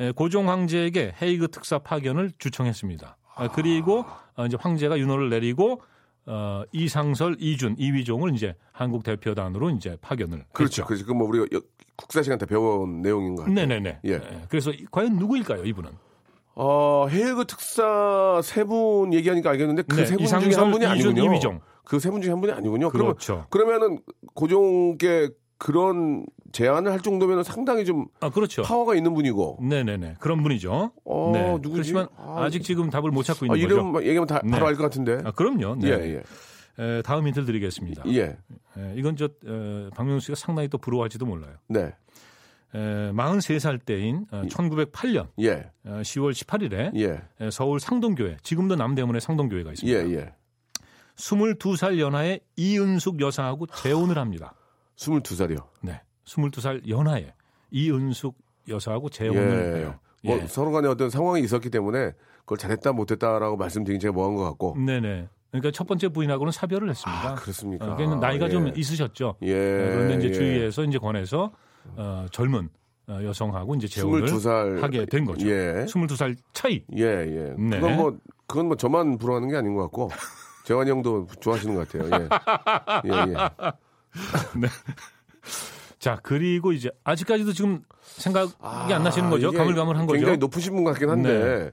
[0.00, 3.16] 에, 고종 황제에게 헤이그 특사 파견을 주청했습니다.
[3.36, 4.04] 아, 그리고
[4.36, 5.80] 어, 이제 황제가 윤호를 내리고
[6.26, 10.82] 어, 이상설, 이준, 이위종을 이제 한국 대표단으로 이제 파견을 그렇죠.
[10.82, 10.84] 했죠.
[10.86, 11.06] 그렇죠.
[11.06, 11.60] 그뭐 우리가 여-
[11.94, 13.54] 국사 시간 때 배워온 내용인 것 같아요.
[13.54, 14.00] 네네네.
[14.04, 14.18] 예.
[14.18, 14.42] 네.
[14.48, 15.90] 그래서 이- 과연 누구일까요, 이분은?
[16.56, 21.32] 어, 헤이그 특사 세 분 얘기하니까 알겠는데 그 네, 세분 중에 한 분이 이준, 아니군요.
[21.32, 21.60] 이위종.
[21.86, 22.90] 그 세 분 중에 한 분이 아니군요.
[22.90, 23.46] 그렇죠.
[23.50, 24.02] 그러면 그러면은
[24.34, 28.62] 고종께 그런 제안을 할 정도면 상당히 좀 아, 그렇죠.
[28.62, 29.58] 파워가 있는 분이고.
[29.62, 30.16] 네네네.
[30.20, 30.92] 그런 분이죠.
[31.04, 31.52] 어, 네.
[31.54, 31.92] 누구지?
[31.92, 34.06] 그렇지만 아, 아, 직 지금 답을 못 찾고 아, 있는 이름 거죠.
[34.06, 34.50] 얘기하면 다, 네.
[34.50, 35.20] 바로 알 것 같은데.
[35.24, 35.76] 아, 그럼요.
[35.76, 35.88] 네.
[35.88, 35.92] 예,
[36.78, 36.82] 예.
[36.98, 38.02] 에, 다음 힌트를 드리겠습니다.
[38.08, 38.36] 예.
[38.76, 41.54] 에, 이건 저 에, 박명수 씨가 상당히 또 부러워할지도 몰라요.
[41.68, 41.94] 네.
[42.74, 45.70] 에, 43살 때인 어, 1908년 예.
[45.84, 47.50] 어, 10월 18일에 예.
[47.50, 50.10] 서울 상동교회, 지금도 남대문에 상동교회가 예, 있습니다.
[50.10, 50.34] 예.
[51.16, 54.54] 22살 연하에 이은숙 여사하고 재혼을 합니다.
[54.96, 55.64] 22살이요.
[55.82, 56.00] 네.
[56.24, 57.32] 22살 연하에
[57.70, 58.36] 이은숙
[58.68, 59.78] 여사하고 재혼을 예.
[59.80, 59.98] 해요.
[60.24, 60.46] 뭐 예.
[60.46, 64.76] 서로 간에 어떤 상황이 있었기 때문에 그걸 잘했다 못했다라고 말씀드린 제가 뭐한 것 같고.
[64.78, 65.28] 네네.
[65.50, 67.30] 그러니까 첫 번째 부인하고는 사별을 했습니다.
[67.30, 67.92] 아, 그렇습니까?
[67.92, 68.50] 어, 그러니까 나이가 예.
[68.50, 69.36] 좀 있으셨죠.
[69.42, 69.52] 예.
[69.54, 70.32] 어, 그런데 이제 예.
[70.32, 71.52] 주위에서 이제 권해서
[71.96, 72.68] 어, 젊은
[73.08, 75.48] 어, 여성하고 이제 재혼을 22살 하게 된 거죠.
[75.48, 75.84] 예.
[75.86, 76.82] 22살 차이.
[76.96, 77.54] 예, 예.
[77.56, 77.80] 네.
[77.80, 80.10] 그건 뭐 그건 뭐 저만 부러워하는 게 아닌 것 같고
[80.66, 82.10] 재환이 형도 좋아하시는 것 같아요.
[82.12, 82.28] 예.
[83.06, 84.68] 예, 예.
[86.00, 89.52] 자, 그리고 이제 아직까지도 지금 생각이 안 나시는 거죠?
[89.52, 90.16] 가물가물한 거죠?
[90.16, 91.70] 굉장히 높으신 분 같긴 한데.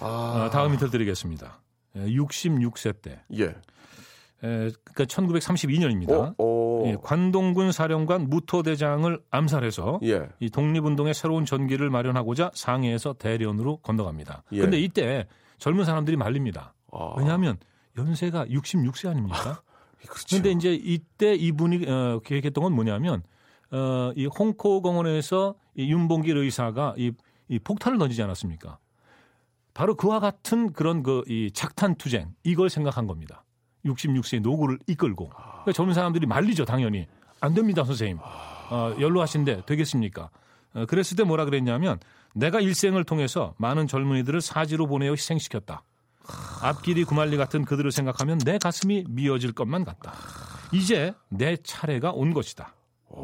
[0.00, 1.62] 어, 다음 힌트 드리겠습니다.
[1.96, 3.22] 66세 때.
[3.38, 3.44] 예.
[3.44, 3.52] 에,
[4.42, 6.12] 그러니까 1932년입니다.
[6.12, 6.82] 어, 어.
[6.86, 10.28] 예, 관동군 사령관 무토대장을 암살해서 예.
[10.40, 14.42] 이 독립운동의 새로운 전기를 마련하고자 상해에서 대련으로 건너갑니다.
[14.52, 14.58] 예.
[14.58, 16.74] 그런데 이때 젊은 사람들이 말립니다.
[16.92, 17.14] 아.
[17.16, 17.56] 왜냐하면
[17.96, 19.62] 연세가 66세 아닙니까?
[20.02, 20.24] 그렇죠.
[20.28, 23.22] 그런데 이제 이때 이분이 어, 계획했던 건 뭐냐면
[23.70, 27.12] 어, 이 홍코 공원에서 이 윤봉길 의사가 이,
[27.48, 28.78] 이 폭탄을 던지지 않았습니까?
[29.72, 33.44] 바로 그와 같은 그런 그 이 착탄 투쟁 이걸 생각한 겁니다.
[33.84, 37.06] 66세의 노고를 이끌고 그러니까 젊은 사람들이 말리죠 당연히
[37.40, 38.18] 안 됩니다 선생님
[38.70, 40.30] 어, 연로하신데 되겠습니까?
[40.74, 41.98] 어, 그랬을 때 뭐라 그랬냐면
[42.34, 45.82] 내가 일생을 통해서 많은 젊은이들을 사지로 보내어 희생시켰다.
[46.62, 50.14] 앞길이 구말리 같은 그들을 생각하면 내 가슴이 미어질 것만 같다.
[50.72, 52.74] 이제 내 차례가 온 것이다.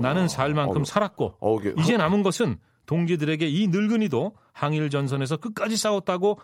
[0.01, 1.39] 나는 살 만큼 어, 살았고
[1.79, 6.39] 이제 남은 것은 동지들에게 이 늙은이도 항일 전선에서 끝까지 싸웠다고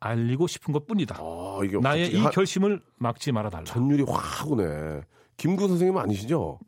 [0.00, 1.16] 알리고 싶은 것뿐이다.
[1.18, 3.64] 아, 나의 이 한- 결심을 막지 말아 달라.
[3.64, 5.00] 전율이 확 오네.
[5.38, 6.58] 김구 선생님 아니시죠?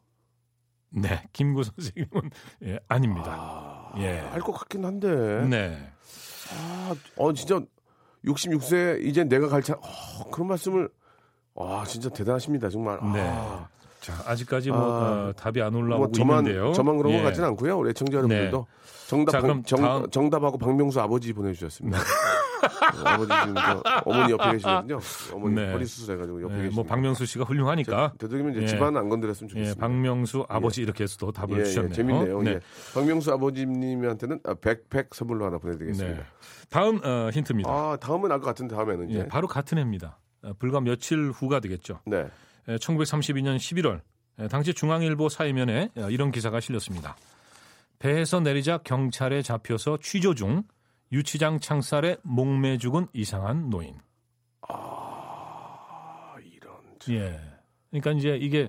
[0.90, 2.30] 네, 김구 선생님은
[2.64, 3.92] 예, 아닙니다.
[3.98, 4.20] 예.
[4.32, 5.08] 알 것 같긴 한데.
[5.48, 5.92] 네.
[6.54, 7.60] 아, 어 진짜
[8.26, 9.74] 66세 이제 내가 갈 차.
[9.74, 10.88] 어, 그런 말씀을
[11.54, 12.68] 아, 진짜 대단하십니다.
[12.68, 12.98] 정말.
[13.12, 13.20] 네.
[13.20, 13.68] 아,
[14.00, 16.72] 자, 아직까지 뭐 아, 어, 답이 안 올라오고 뭐 저만 있는데요.
[16.72, 17.18] 저만 그런 예.
[17.18, 17.78] 것 같지는 않고요.
[17.78, 18.66] 우리 애청자 여러분들도
[19.08, 21.98] 정답 자, 그럼 정, 다음- 정답하고 박명수 아버지 보내주셨습니다.
[23.04, 24.98] 어, 아버지 지금 저 어머니 옆에 계시거든요.
[25.34, 25.72] 어머니 네.
[25.72, 26.74] 허리 수술해가지고 옆에 예, 계시고.
[26.76, 28.66] 뭐 박명수 씨가 훌륭하니까 되도록이면 이제 예.
[28.66, 29.80] 집안 안 건드렸으면 예, 좋겠습니다.
[29.80, 31.92] 박명수 아버지 이렇게 해서 또 답을 예, 예, 주셨네요.
[31.92, 32.42] 재밌네요.
[32.42, 32.50] 네.
[32.52, 32.60] 예.
[32.94, 36.16] 박명수 아버지님한테는 아, 백팩 선물로 하나 보내드리겠습니다.
[36.16, 36.24] 네.
[36.70, 37.70] 다음 어, 힌트입니다.
[37.70, 40.18] 아 다음은 알 것 같은데 다음에는 이제 예, 바로 같은 해입니다.
[40.42, 42.00] 어, 불과 며칠 후가 되겠죠.
[42.06, 42.26] 네.
[42.68, 44.00] 예, 1932년 11월
[44.40, 47.16] 예, 당시 중앙일보 사이면에 어, 이런 기사가 실렸습니다.
[47.98, 50.62] 배에서 내리자 경찰에 잡혀서 취조 중
[51.16, 53.94] 유치장 창살에 목매 죽은 이상한 노인.
[54.68, 56.74] 아 이런
[57.08, 57.40] 예.
[57.90, 58.68] 그러니까 이제 이게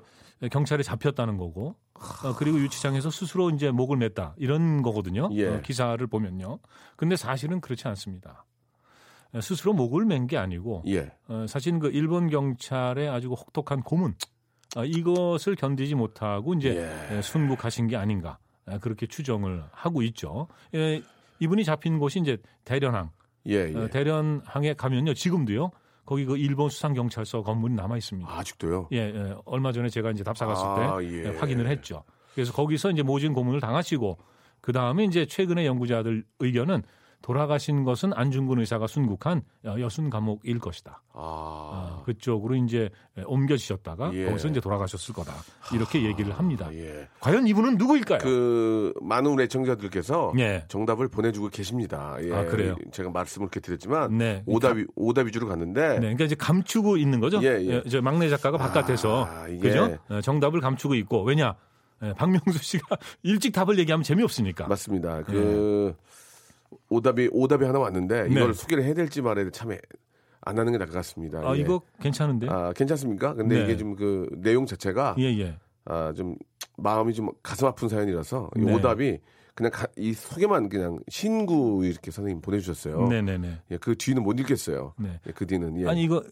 [0.49, 1.75] 경찰에 잡혔다는 거고
[2.23, 5.27] 어, 그리고 유치장에서 스스로 이제 목을 맸다 이런 거거든요.
[5.33, 5.47] 예.
[5.47, 6.60] 어, 기사를 보면요.
[6.95, 8.45] 근데 사실은 그렇지 않습니다.
[9.33, 11.12] 어, 스스로 목을 맨 게 아니고 예.
[11.27, 14.15] 어, 사실 그 일본 경찰의 아주 혹독한 고문
[14.77, 16.77] 어, 이것을 견디지 못하고 이제
[17.12, 17.17] 예.
[17.17, 20.47] 에, 순국하신 게 아닌가 아, 그렇게 추정을 하고 있죠.
[20.73, 21.01] 에,
[21.39, 23.12] 이분이 잡힌 곳이 이제 대련항.
[23.47, 23.76] 예, 예.
[23.76, 25.71] 어, 대련항에 가면요 지금도요
[26.06, 28.30] 거기 그 일본 수상 경찰서 건물이 남아 있습니다.
[28.30, 28.89] 아 직도요?
[28.93, 31.26] 예, 예, 얼마 전에 제가 이제 답사 갔을 아, 때 예.
[31.26, 32.04] 예, 확인을 했죠.
[32.34, 34.17] 그래서 거기서 이제 모진 고문을 당하시고
[34.62, 36.84] 그 다음에 이제 최근에 연구자들 의견은
[37.21, 41.01] 돌아가신 것은 안중근 의사가 순국한 여순 감옥일 것이다.
[41.13, 41.19] 아,
[41.99, 42.89] 아, 그쪽으로 이제
[43.25, 44.25] 옮겨지셨다가 예.
[44.25, 45.34] 거기서 이제 돌아가셨을 거다.
[45.73, 46.69] 이렇게 얘기를 합니다.
[46.73, 47.08] 예.
[47.19, 48.19] 과연 이분은 누구일까요?
[48.19, 50.63] 그 많은 우리 애청자들께서 예.
[50.69, 52.15] 정답을 보내주고 계십니다.
[52.21, 52.34] 예.
[52.34, 52.75] 아, 그래요?
[52.91, 54.43] 제가 말씀을 이렇게 드렸지만 네.
[54.45, 57.41] 오답 위- 오답 위주로 갔는데 네, 그러니까 이제 감추고 있는 거죠.
[57.43, 57.84] 예, 예.
[57.89, 59.97] 저 막내 작가가 바깥에서 아, 그죠?
[60.10, 61.56] 어, 정답을 감추고 있고 왜냐?
[62.03, 64.67] 예, 박명수 씨가 일찍 답을 얘기하면 재미없으니까.
[64.67, 65.23] 맞습니다.
[65.23, 65.95] 그
[66.89, 68.53] 오답이 오답이 하나 왔는데 이걸 네.
[68.53, 69.80] 소개를 해야 될지 말아야 될지 참안
[70.45, 71.39] 하는 게 나을 것 같습니다.
[71.39, 71.62] 아, 예.
[71.62, 72.47] 이거 괜찮은데?
[72.49, 73.34] 아, 괜찮습니까?
[73.34, 73.63] 근데 네.
[73.63, 75.58] 이게 좀 그 내용 자체가 예, 예.
[75.86, 76.36] 아, 좀
[76.77, 78.73] 마음이 좀 가슴 아픈 사연이라서 이 네.
[78.73, 79.19] 오답이
[79.56, 83.08] 그냥 가- 이 소개만 그냥 신구 이렇게 선생님 보내주셨어요.
[83.08, 83.60] 네, 네, 네.
[83.71, 84.93] 예, 그 뒤는 못 읽겠어요.
[84.99, 85.19] 네.
[85.25, 85.88] 예, 그 뒤는 예.
[85.88, 86.23] 아니 이거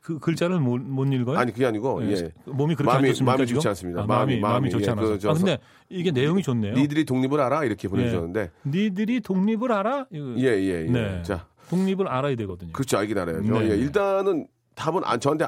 [0.00, 1.38] 그 글자를 못, 못 읽어요?
[1.38, 2.32] 아니, 그게 아니고 예, 예.
[2.46, 3.32] 몸이 그렇게 마음이- 안 좋습니까?
[3.36, 3.46] 마음이?
[3.46, 4.00] 좋지 않습니다.
[4.02, 5.08] 아, 마음이- 마음이 마음이 좋지 예, 않아서.
[5.08, 5.58] 그 저- 아, 근데
[5.88, 6.74] 이게 내용이 좋네요.
[6.74, 10.06] 니들이 독립을 알아 이렇게 보내주셨는데 니들이 독립을 알아?
[10.10, 10.90] 이거 예, 예, 예.
[10.90, 11.22] 네.
[11.22, 12.72] 자, 독립을 알아야 되거든요.
[12.72, 12.96] 그렇죠.
[12.98, 13.42] 알긴 알아야죠.
[13.60, 13.70] 네.
[13.70, 15.46] 예, 일단은 답은 안, 저한테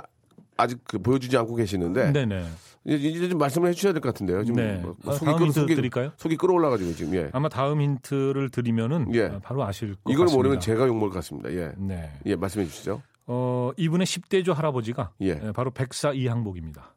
[0.56, 2.44] 아직 그 보여주지 않고 계시는데 네, 네.
[2.84, 4.42] 이제, 좀 말씀을 해주셔야 될 것 같은데요.
[4.44, 4.74] 지금 네.
[4.82, 6.12] 뭐 아, 속이, 다음 끌, 힌트 속이, 드릴까요?
[6.16, 7.28] 속이 끌어올라가지고 지금 예.
[7.32, 9.24] 아마 다음 힌트를 드리면은 예.
[9.26, 10.36] 아, 바로 아실 것 이걸 같습니다.
[10.36, 11.52] 모르면 제가 욕먹을 것 같습니다.
[11.52, 11.72] 예.
[11.78, 12.10] 네.
[12.26, 13.02] 예, 말씀해 주시죠.
[13.32, 15.28] 어, 이분의 10대조 할아버지가 예.
[15.28, 16.96] 예, 바로 백사 이항복입니다.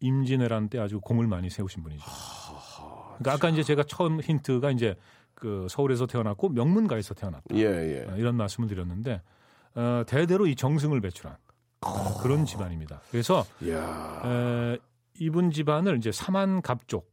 [0.00, 2.02] 임진왜란 때 아주 공을 많이 세우신 분이죠.
[3.18, 4.96] 그러니까 아까 이제 제가 처음 힌트가 이제
[5.34, 7.54] 그 서울에서 태어났고 명문가에서 태어났다.
[7.54, 8.06] 예, 예.
[8.08, 9.20] 어, 이런 말씀을 드렸는데
[9.74, 11.36] 어, 대대로 이 정승을 배출한
[11.82, 13.02] 어, 그런 집안입니다.
[13.10, 13.44] 그래서.
[14.24, 14.78] 에,
[15.20, 17.12] 이분 집안을 이제 사만 갑족,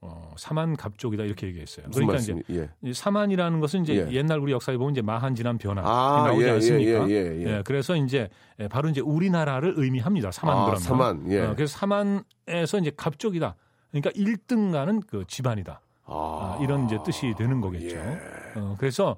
[0.00, 1.86] 어, 사만 갑족이다 이렇게 얘기했어요.
[1.90, 2.42] 그러니까 말씀이?
[2.50, 2.54] 예.
[2.54, 4.12] 이제 이 사만이라는 것은 이제 예.
[4.12, 7.08] 옛날 우리 역사에 보면 이제 마한 지난 변화 아, 나오지 예, 않습니까?
[7.08, 7.56] 예, 예, 예.
[7.56, 8.28] 예, 그래서 이제
[8.60, 10.30] 예, 바로 이제 우리나라를 의미합니다.
[10.30, 10.80] 사만 아, 그러면.
[10.80, 11.40] 사만, 예.
[11.40, 13.56] 어, 그래서 사만에서 이제 갑족이다.
[13.90, 15.80] 그러니까 1등가는 그 집안이다.
[16.04, 16.12] 아,
[16.58, 17.96] 아, 이런 이제 뜻이 되는 거겠죠.
[17.96, 18.18] 예.
[18.54, 19.16] 어, 그래서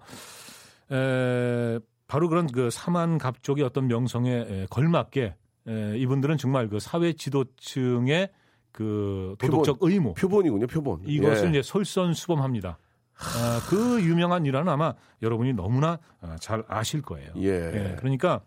[0.90, 5.35] 에, 바로 그런 그 사만 갑족의 어떤 명성에 에, 걸맞게
[5.69, 8.31] 에, 이분들은 정말 그 사회 지도층의
[8.73, 11.01] 그 도덕적 의무 표본이군요, 표본.
[11.05, 11.51] 이것을 예.
[11.51, 12.79] 이제 솔선수범합니다.
[13.19, 17.33] 아, 그 유명한 일화는 아마 여러분이 너무나 아, 잘 아실 거예요.
[17.37, 17.97] 예.
[17.99, 18.41] 그러니까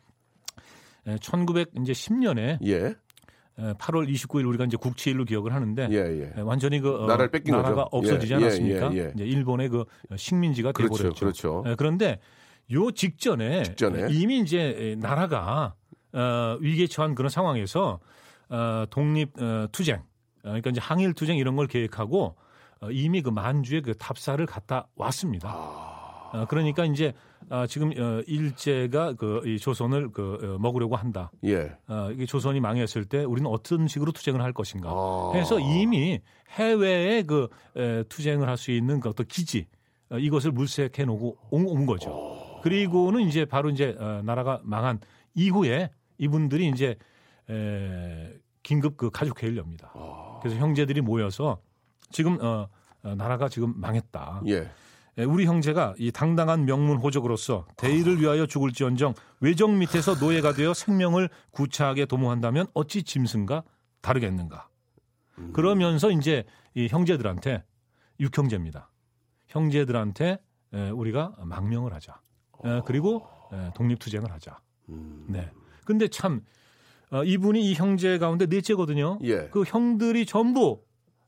[1.05, 2.95] 1910년에 예.
[3.57, 6.33] 8월 29일 우리가 이제 국치일로 기억을 하는데 예, 예.
[6.35, 7.89] 예, 완전히 그 어, 나라를 뺏긴 나라가 거죠.
[7.91, 8.93] 없어지지 예, 예, 않았습니까?
[8.93, 9.11] 예, 예.
[9.13, 11.19] 이제 일본의 그 식민지가 그렇죠, 되버렸죠.
[11.19, 11.63] 그렇죠.
[11.67, 12.19] 예, 그런데
[12.71, 14.07] 요 직전에, 직전에.
[14.09, 15.75] 이미 이제 나라가
[16.13, 17.99] 어, 위기에 처한 그런 상황에서
[18.49, 20.03] 어, 독립 어, 투쟁, 어,
[20.43, 22.35] 그러니까 이제 항일 투쟁 이런 걸 계획하고
[22.81, 25.49] 어, 이미 그 만주에 그 답사를 갔다 왔습니다.
[26.33, 27.13] 어, 그러니까 이제
[27.49, 31.31] 아, 지금 어, 일제가 그이 조선을 그 어, 먹으려고 한다.
[31.43, 31.71] 예.
[31.87, 34.89] 어, 이게 조선이 망했을 때 우리는 어떤 식으로 투쟁을 할 것인가.
[34.89, 35.31] 아.
[35.35, 39.67] 해서 이미 해외에 그 에, 투쟁을 할 수 있는 그 어떤 기지
[40.09, 42.59] 어, 이것을 물색해 놓고 온, 온 거죠.
[42.63, 44.99] 그리고는 이제 바로 이제 어, 나라가 망한
[45.35, 46.95] 이후에 이분들이 이제
[47.49, 49.91] 에, 긴급 그 가족 회의를 엽니다.
[50.41, 51.61] 그래서 형제들이 모여서
[52.09, 52.67] 지금 어,
[53.03, 54.43] 어, 나라가 지금 망했다.
[54.47, 54.71] 예.
[55.19, 61.29] 예, 우리 형제가 이 당당한 명문 호족으로서 대의를 위하여 죽을지언정 외정 밑에서 노예가 되어 생명을
[61.51, 63.63] 구차하게 도모한다면 어찌 짐승과
[64.01, 64.69] 다르겠는가.
[65.53, 67.63] 그러면서 이제 이 형제들한테
[68.19, 68.89] 육형제입니다.
[69.47, 70.39] 형제들한테
[70.73, 72.19] 에, 우리가 망명을 하자.
[72.65, 74.59] 에, 그리고 에, 독립투쟁을 하자.
[75.27, 75.51] 네.
[75.85, 76.41] 근데 참
[77.13, 79.19] 어, 이분이 이 형제 가운데 넷째거든요.
[79.23, 79.47] 예.
[79.51, 80.81] 그 형들이 전부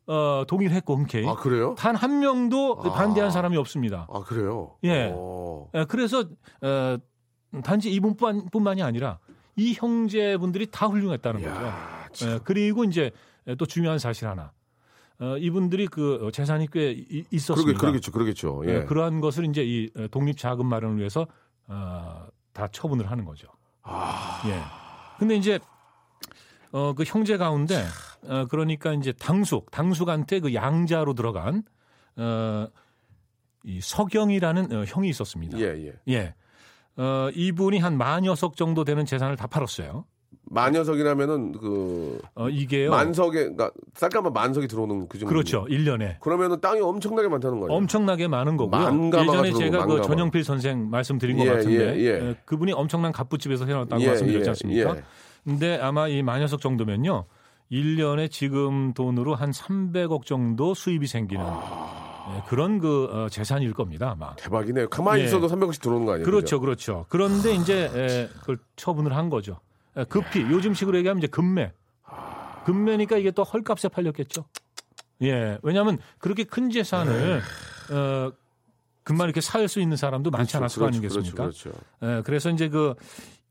[0.08, 1.76] 어, 동일했고 흔쾌히 아, 그래요?
[1.78, 2.92] 단 한 명도 아.
[2.94, 4.08] 반대한 사람이 없습니다.
[4.12, 4.76] 아, 그래요?
[4.84, 5.12] 예.
[5.14, 5.70] 어.
[5.76, 6.26] 에, 그래서
[6.62, 6.98] 어,
[7.64, 9.20] 단지 이분뿐만이 아니라
[9.56, 11.56] 이 형제분들이 다 훌륭했다는 거죠.
[11.66, 12.30] 야, 참.
[12.30, 13.12] 에, 그리고 이제
[13.60, 14.52] 또 중요한 사실 하나.
[15.20, 17.80] 어, 이분들이 그 재산이 꽤 이- 그러게, 있었습니다.
[17.80, 18.64] 그러겠 죠, 그러겠죠.
[18.66, 18.72] 예.
[18.78, 21.28] 에, 그러한 것을 이제 이 독립 자금 마련을 위해서
[21.68, 23.48] 어, 다 처분을 하는 거죠.
[23.84, 24.60] 아, 예.
[25.20, 25.58] 근데 이제
[26.76, 27.86] 어, 그 형제 가운데
[28.28, 31.64] 어, 그러니까 이제 당숙, 당숙한테 그 양자로 들어간
[32.18, 32.68] 어,
[33.64, 35.58] 이 서경이라는 어, 형이 있었습니다.
[35.58, 35.94] 예, 예.
[36.10, 36.36] 예.
[36.98, 40.04] 어, 이분이 한 만여석 정도 되는 재산을 다 팔았어요.
[40.48, 42.92] 만여석이라면은 그 어, 이게요.
[42.92, 45.34] 만석에 그러니까 쌀가마 만석이 들어오는 그 정도.
[45.34, 45.66] 그렇죠.
[45.70, 46.20] 1년에.
[46.20, 47.74] 그러면은 땅이 엄청나게 많다는 거예요.
[47.74, 48.70] 엄청나게 많은 거고요.
[48.82, 50.02] 만가마가 예전에 들어오고, 제가 그 만가마.
[50.02, 52.30] 전영필 선생 말씀드린 것 예, 같은데 예, 예.
[52.30, 54.96] 에, 그분이 엄청난 갑부집에서 태어났다고 예, 말씀드렸지 예, 않습니까?
[55.46, 55.50] 예.
[55.50, 57.26] 근데 아마 이 만여석 정도면요.
[57.72, 64.36] 1년에 지금 돈으로 한 300억 정도 수입이 생기는 예, 그런 그 어, 재산일 겁니다, 아마.
[64.36, 64.90] 대박이네요.
[64.90, 65.26] 가만히 예.
[65.26, 66.26] 있어도 300원씩 들어오는 거 아니에요?
[66.26, 67.06] 그렇죠, 그렇죠.
[67.10, 69.60] 그런데 이제 에, 그걸 처분을 한 거죠.
[69.98, 71.72] 에, 급히 요즘식으로 얘기하면 이제 금매.
[72.66, 74.46] 금매니까 이게 또 헐값에 팔렸겠죠.
[75.22, 77.42] 예, 왜냐하면 그렇게 큰 재산을
[77.92, 78.32] 어,
[79.04, 81.36] 금방 이렇게 살 수 있는 사람도 많지 않았을 거 아니겠습니까?
[81.36, 81.70] 그렇죠.
[81.72, 81.80] 그렇죠.
[82.04, 82.96] 예, 그래서 이제 그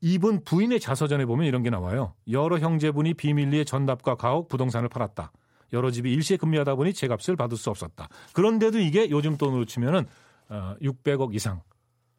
[0.01, 2.13] 이분 부인의 자서전에 보면 이런 게 나와요.
[2.29, 5.31] 여러 형제분이 비밀리에 전답과 가옥, 부동산을 팔았다.
[5.73, 8.07] 여러 집이 일시에 금리하다 보니 제값을 받을 수 없었다.
[8.33, 10.05] 그런데도 이게 요즘 돈으로 치면은
[10.49, 11.61] 어, 600억 이상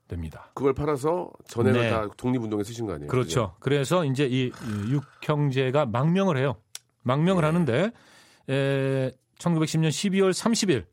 [0.08, 0.50] 됩니다.
[0.54, 1.90] 그걸 팔아서 전액을 네.
[1.90, 3.08] 다 독립운동에 쓰신 거 아니에요?
[3.08, 3.54] 그렇죠.
[3.60, 6.56] 그래서 이제 이, 이 육형제가 망명을 해요.
[7.02, 7.46] 망명을 네.
[7.46, 7.90] 하는데
[8.48, 10.86] 에, 1910년 12월 30일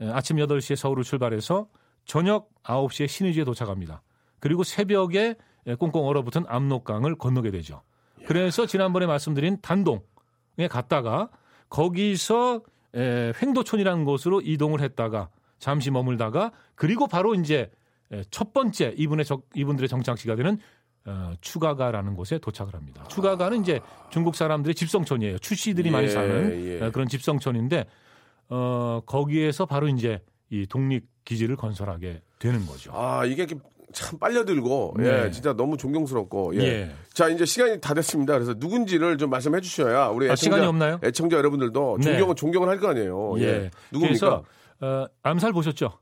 [0.00, 1.68] 에, 아침 8시에 서울을 출발해서
[2.04, 4.02] 저녁 9시에 신의주에 도착합니다.
[4.40, 5.36] 그리고 새벽에 에,
[5.78, 7.82] 꽁꽁 얼어붙은 압록강을 건너게 되죠.
[8.26, 11.30] 그래서 지난번에 말씀드린 단동에 갔다가
[11.68, 12.62] 거기서
[12.94, 17.70] 에, 횡도촌이라는 곳으로 이동을 했다가 잠시 머물다가 그리고 바로 이제
[18.10, 20.58] 에, 첫 번째 이분의 적, 이분들의 정착지가 되는
[21.04, 23.04] 어, 추가가라는 곳에 도착을 합니다.
[23.08, 25.38] 추가가는 이제 중국 사람들의 집성촌이에요.
[25.38, 26.84] 추씨들이 많이 예, 사는 예.
[26.84, 27.86] 어, 그런 집성촌인데
[28.50, 32.92] 어, 거기에서 바로 이제 이 독립 기지를 건설하게 되는 거죠.
[32.94, 33.46] 아 이게
[33.92, 35.24] 참 빨려들고 네.
[35.26, 36.60] 예 진짜 너무 존경스럽고 예.
[36.60, 36.90] 예.
[37.12, 38.34] 자 이제 시간이 다 됐습니다.
[38.34, 41.00] 그래서 누군지를 좀 말씀해 주셔야 우리 아, 애청자, 시간이 없나요?
[41.02, 42.04] 애청자 여러분들도 네.
[42.04, 43.34] 존경은 존경을 할 거 아니에요.
[43.38, 43.42] 예.
[43.44, 43.70] 예.
[43.92, 44.08] 누굽니까?
[44.08, 44.44] 그래서
[44.80, 45.98] 어, 암살 보셨죠?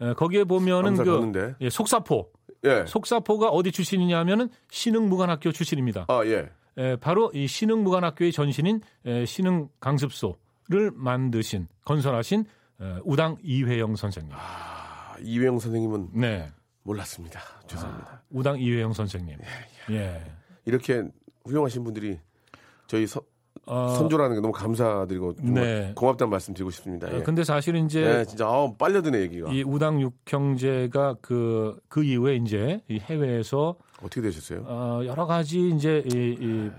[0.00, 1.54] 에, 거기에 보면은 그 봤는데.
[1.60, 2.28] 예, 속사포.
[2.64, 2.84] 예.
[2.86, 6.06] 속사포가 어디 출신이냐면은 신흥무관학교 출신입니다.
[6.08, 6.48] 아 예.
[6.76, 12.44] 에, 바로 이 신흥무관학교의 전신인 에, 신흥 강습소를 만드신 건설하신
[12.80, 14.32] 에, 우당 이회영 선생님.
[14.36, 16.48] 아, 이회영 선생님은 네,
[16.92, 17.40] 몰랐습니다.
[17.66, 18.22] 죄송합니다.
[18.30, 19.36] 우당 이회영 선생님.
[19.90, 20.22] 예.
[20.64, 21.04] 이렇게
[21.44, 22.18] 훌륭하신 분들이
[22.86, 23.22] 저희 서-
[23.66, 25.92] 어, 선조라는 게 너무 감사드리고 네.
[25.94, 27.12] 고맙다는 말씀 드리고 싶습니다.
[27.12, 27.18] 예.
[27.18, 29.50] 어, 근데 사실은 이제 예, 진짜 아, 빨려드네 얘기가.
[29.52, 34.62] 이 우당 육형제가 그, 그 이후에 이제 이 해외에서 어떻게 되셨어요?
[34.66, 36.70] 어, 여러 가지 이제 이, 이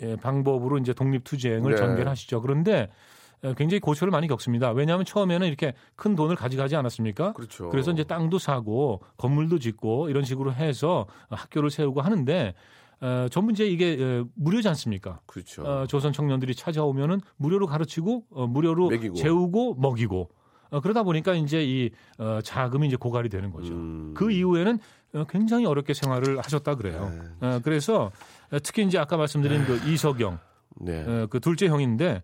[0.00, 1.76] 예, 방법으로 이제 독립 투쟁을 네.
[1.76, 2.40] 전개하시죠.
[2.40, 3.11] 그런데 어,
[3.56, 4.70] 굉장히 고초를 많이 겪습니다.
[4.70, 7.32] 왜냐하면 처음에는 이렇게 큰 돈을 가져가지 않았습니까?
[7.32, 7.70] 그렇죠.
[7.72, 12.54] 래서 이제 땅도 사고 건물도 짓고 이런 식으로 해서 학교를 세우고 하는데
[13.00, 15.18] 어, 전부 이제 이게 어, 무료지 않습니까?
[15.26, 15.62] 그렇죠.
[15.64, 19.14] 어, 조선 청년들이 찾아오면은 무료로 가르치고 어, 무료로 먹이고.
[19.16, 20.30] 재우고 먹이고
[20.70, 23.74] 어, 그러다 보니까 이제 이 어, 자금이 이제 고갈이 되는 거죠.
[23.74, 24.14] 음.
[24.16, 24.78] 그 이후에는
[25.14, 27.10] 어, 굉장히 어렵게 생활을 하셨다 그래요.
[27.40, 27.46] 네.
[27.46, 28.12] 어, 그래서
[28.52, 30.38] 어, 특히 이제 아까 말씀드린 그 이석영
[30.76, 31.04] 네.
[31.04, 32.22] 어, 그 둘째 형인데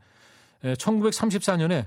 [0.62, 1.86] 1934년에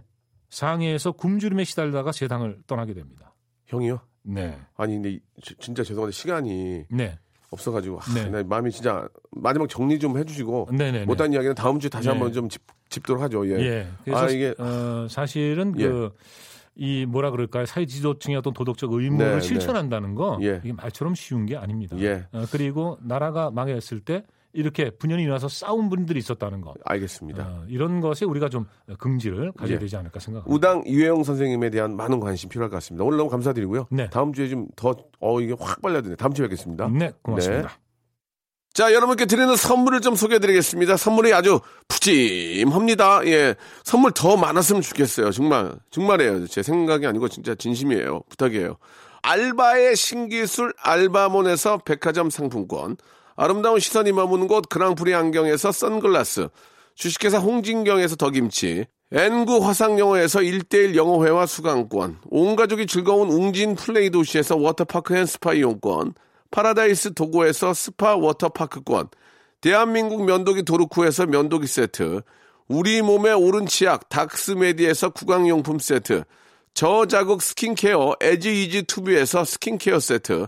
[0.50, 3.34] 상해에서 굶주림에 시달다가 세상을 떠나게 됩니다.
[3.68, 4.00] 형이요?
[4.24, 5.20] 네, 아니 근데
[5.60, 7.18] 진짜 죄송한데 시간이 네,
[7.50, 8.30] 없어가지고 하, 네.
[8.30, 11.06] 나 마음이 진짜 마지막 정리 좀 해주시고 네, 네.
[11.06, 12.12] 못한 이야기는 다음 주에 다시 네.
[12.14, 13.48] 한번 좀 짚, 짚도록 하죠.
[13.48, 13.60] 예.
[13.60, 13.88] 예.
[14.04, 15.88] 그래서 아, 이게- 어, 사실은 예.
[15.88, 16.12] 그
[16.74, 17.66] 이 뭐라 그럴까요?
[17.66, 20.62] 사회 지도층의 어떤 도덕적 의무를 네, 실천한다는 거 예.
[20.64, 21.98] 이게 말처럼 쉬운 게 아닙니다.
[22.00, 22.26] 예.
[22.32, 26.76] 어, 그리고 나라가 망했을 때 이렇게 분연히 일어나서 싸운 분들이 있었다는 것.
[26.86, 27.44] 알겠습니다.
[27.44, 28.66] 어, 이런 것에 우리가 좀
[29.00, 29.80] 긍지를 가져야 예.
[29.80, 30.54] 되지 않을까 생각합니다.
[30.54, 33.04] 우당 이회영 선생님에 대한 많은 관심 필요할 것 같습니다.
[33.06, 33.88] 오늘 너무 감사드리고요.
[33.92, 34.10] 네.
[34.10, 36.16] 다음 주에 좀 더 어 이게 확 빨려드네.
[36.16, 36.88] 다음 주에 뵙겠습니다.
[36.90, 37.72] 네, 고맙습니다.
[38.74, 40.96] 자, 여러분께 드리는 선물을 좀 소개해 드리겠습니다.
[40.98, 41.60] 선물이 아주
[41.90, 43.26] 푸짐합니다.
[43.28, 43.56] 예.
[43.84, 45.32] 선물 더 많았으면 좋겠어요.
[45.32, 45.74] 정말.
[45.92, 46.48] 정말이에요.
[46.48, 48.22] 제 생각이 아니고 진짜 진심이에요.
[48.30, 48.78] 부탁이에요.
[49.24, 52.98] 알바의 신기술 알바몬에서 백화점 상품권.
[53.36, 56.50] 아름다운 시선이 머무는 곳 그랑프리 안경에서 선글라스.
[56.96, 58.86] 주식회사 홍진경에서 더김치.
[59.12, 62.20] N구 화상영어에서 1대1 영어회화 수강권.
[62.30, 66.14] 온 가족이 즐거운 웅진 플레이 도시에서 워터파크 and 스파 이용권.
[66.52, 69.08] 파라다이스 도고에서 스파 워터파크권,
[69.62, 72.22] 대한민국 면도기 도르쿠에서 면도기 세트,
[72.68, 76.24] 우리 몸의 오른 치약 닥스메디에서 구강용품 세트,
[76.74, 80.48] 저자극 스킨케어 에지이지 투비에서 스킨케어 세트,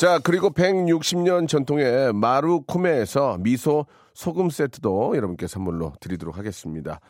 [0.00, 3.84] 자, 그리고 160년 전통의 마루코메에서 미소
[4.14, 7.00] 소금 세트도 여러분께 선물로 드리도록 하겠습니다.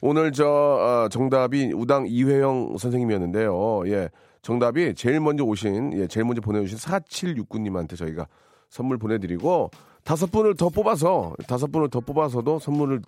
[0.00, 3.88] 오늘 저 어, 정답이 우당 이회영 선생님이었는데요.
[3.88, 4.08] 예.
[4.42, 8.28] 정답이 제일 먼저 오신 예, 제일 먼저 보내 주신 4769님한테 저희가
[8.70, 9.72] 선물 보내 드리고
[10.04, 13.02] 다섯 분을 더 뽑아서 다섯 분을 더 뽑아서도 선물을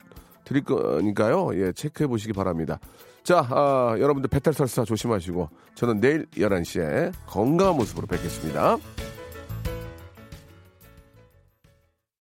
[0.45, 1.51] 드릴 거니까요.
[1.55, 2.81] 예, 체크해 보시기 바랍니다.
[3.22, 8.76] 자, 아, 여러분들 배탈 설사 조심하시고 저는 내일 11시에 건강한 모습으로 뵙겠습니다.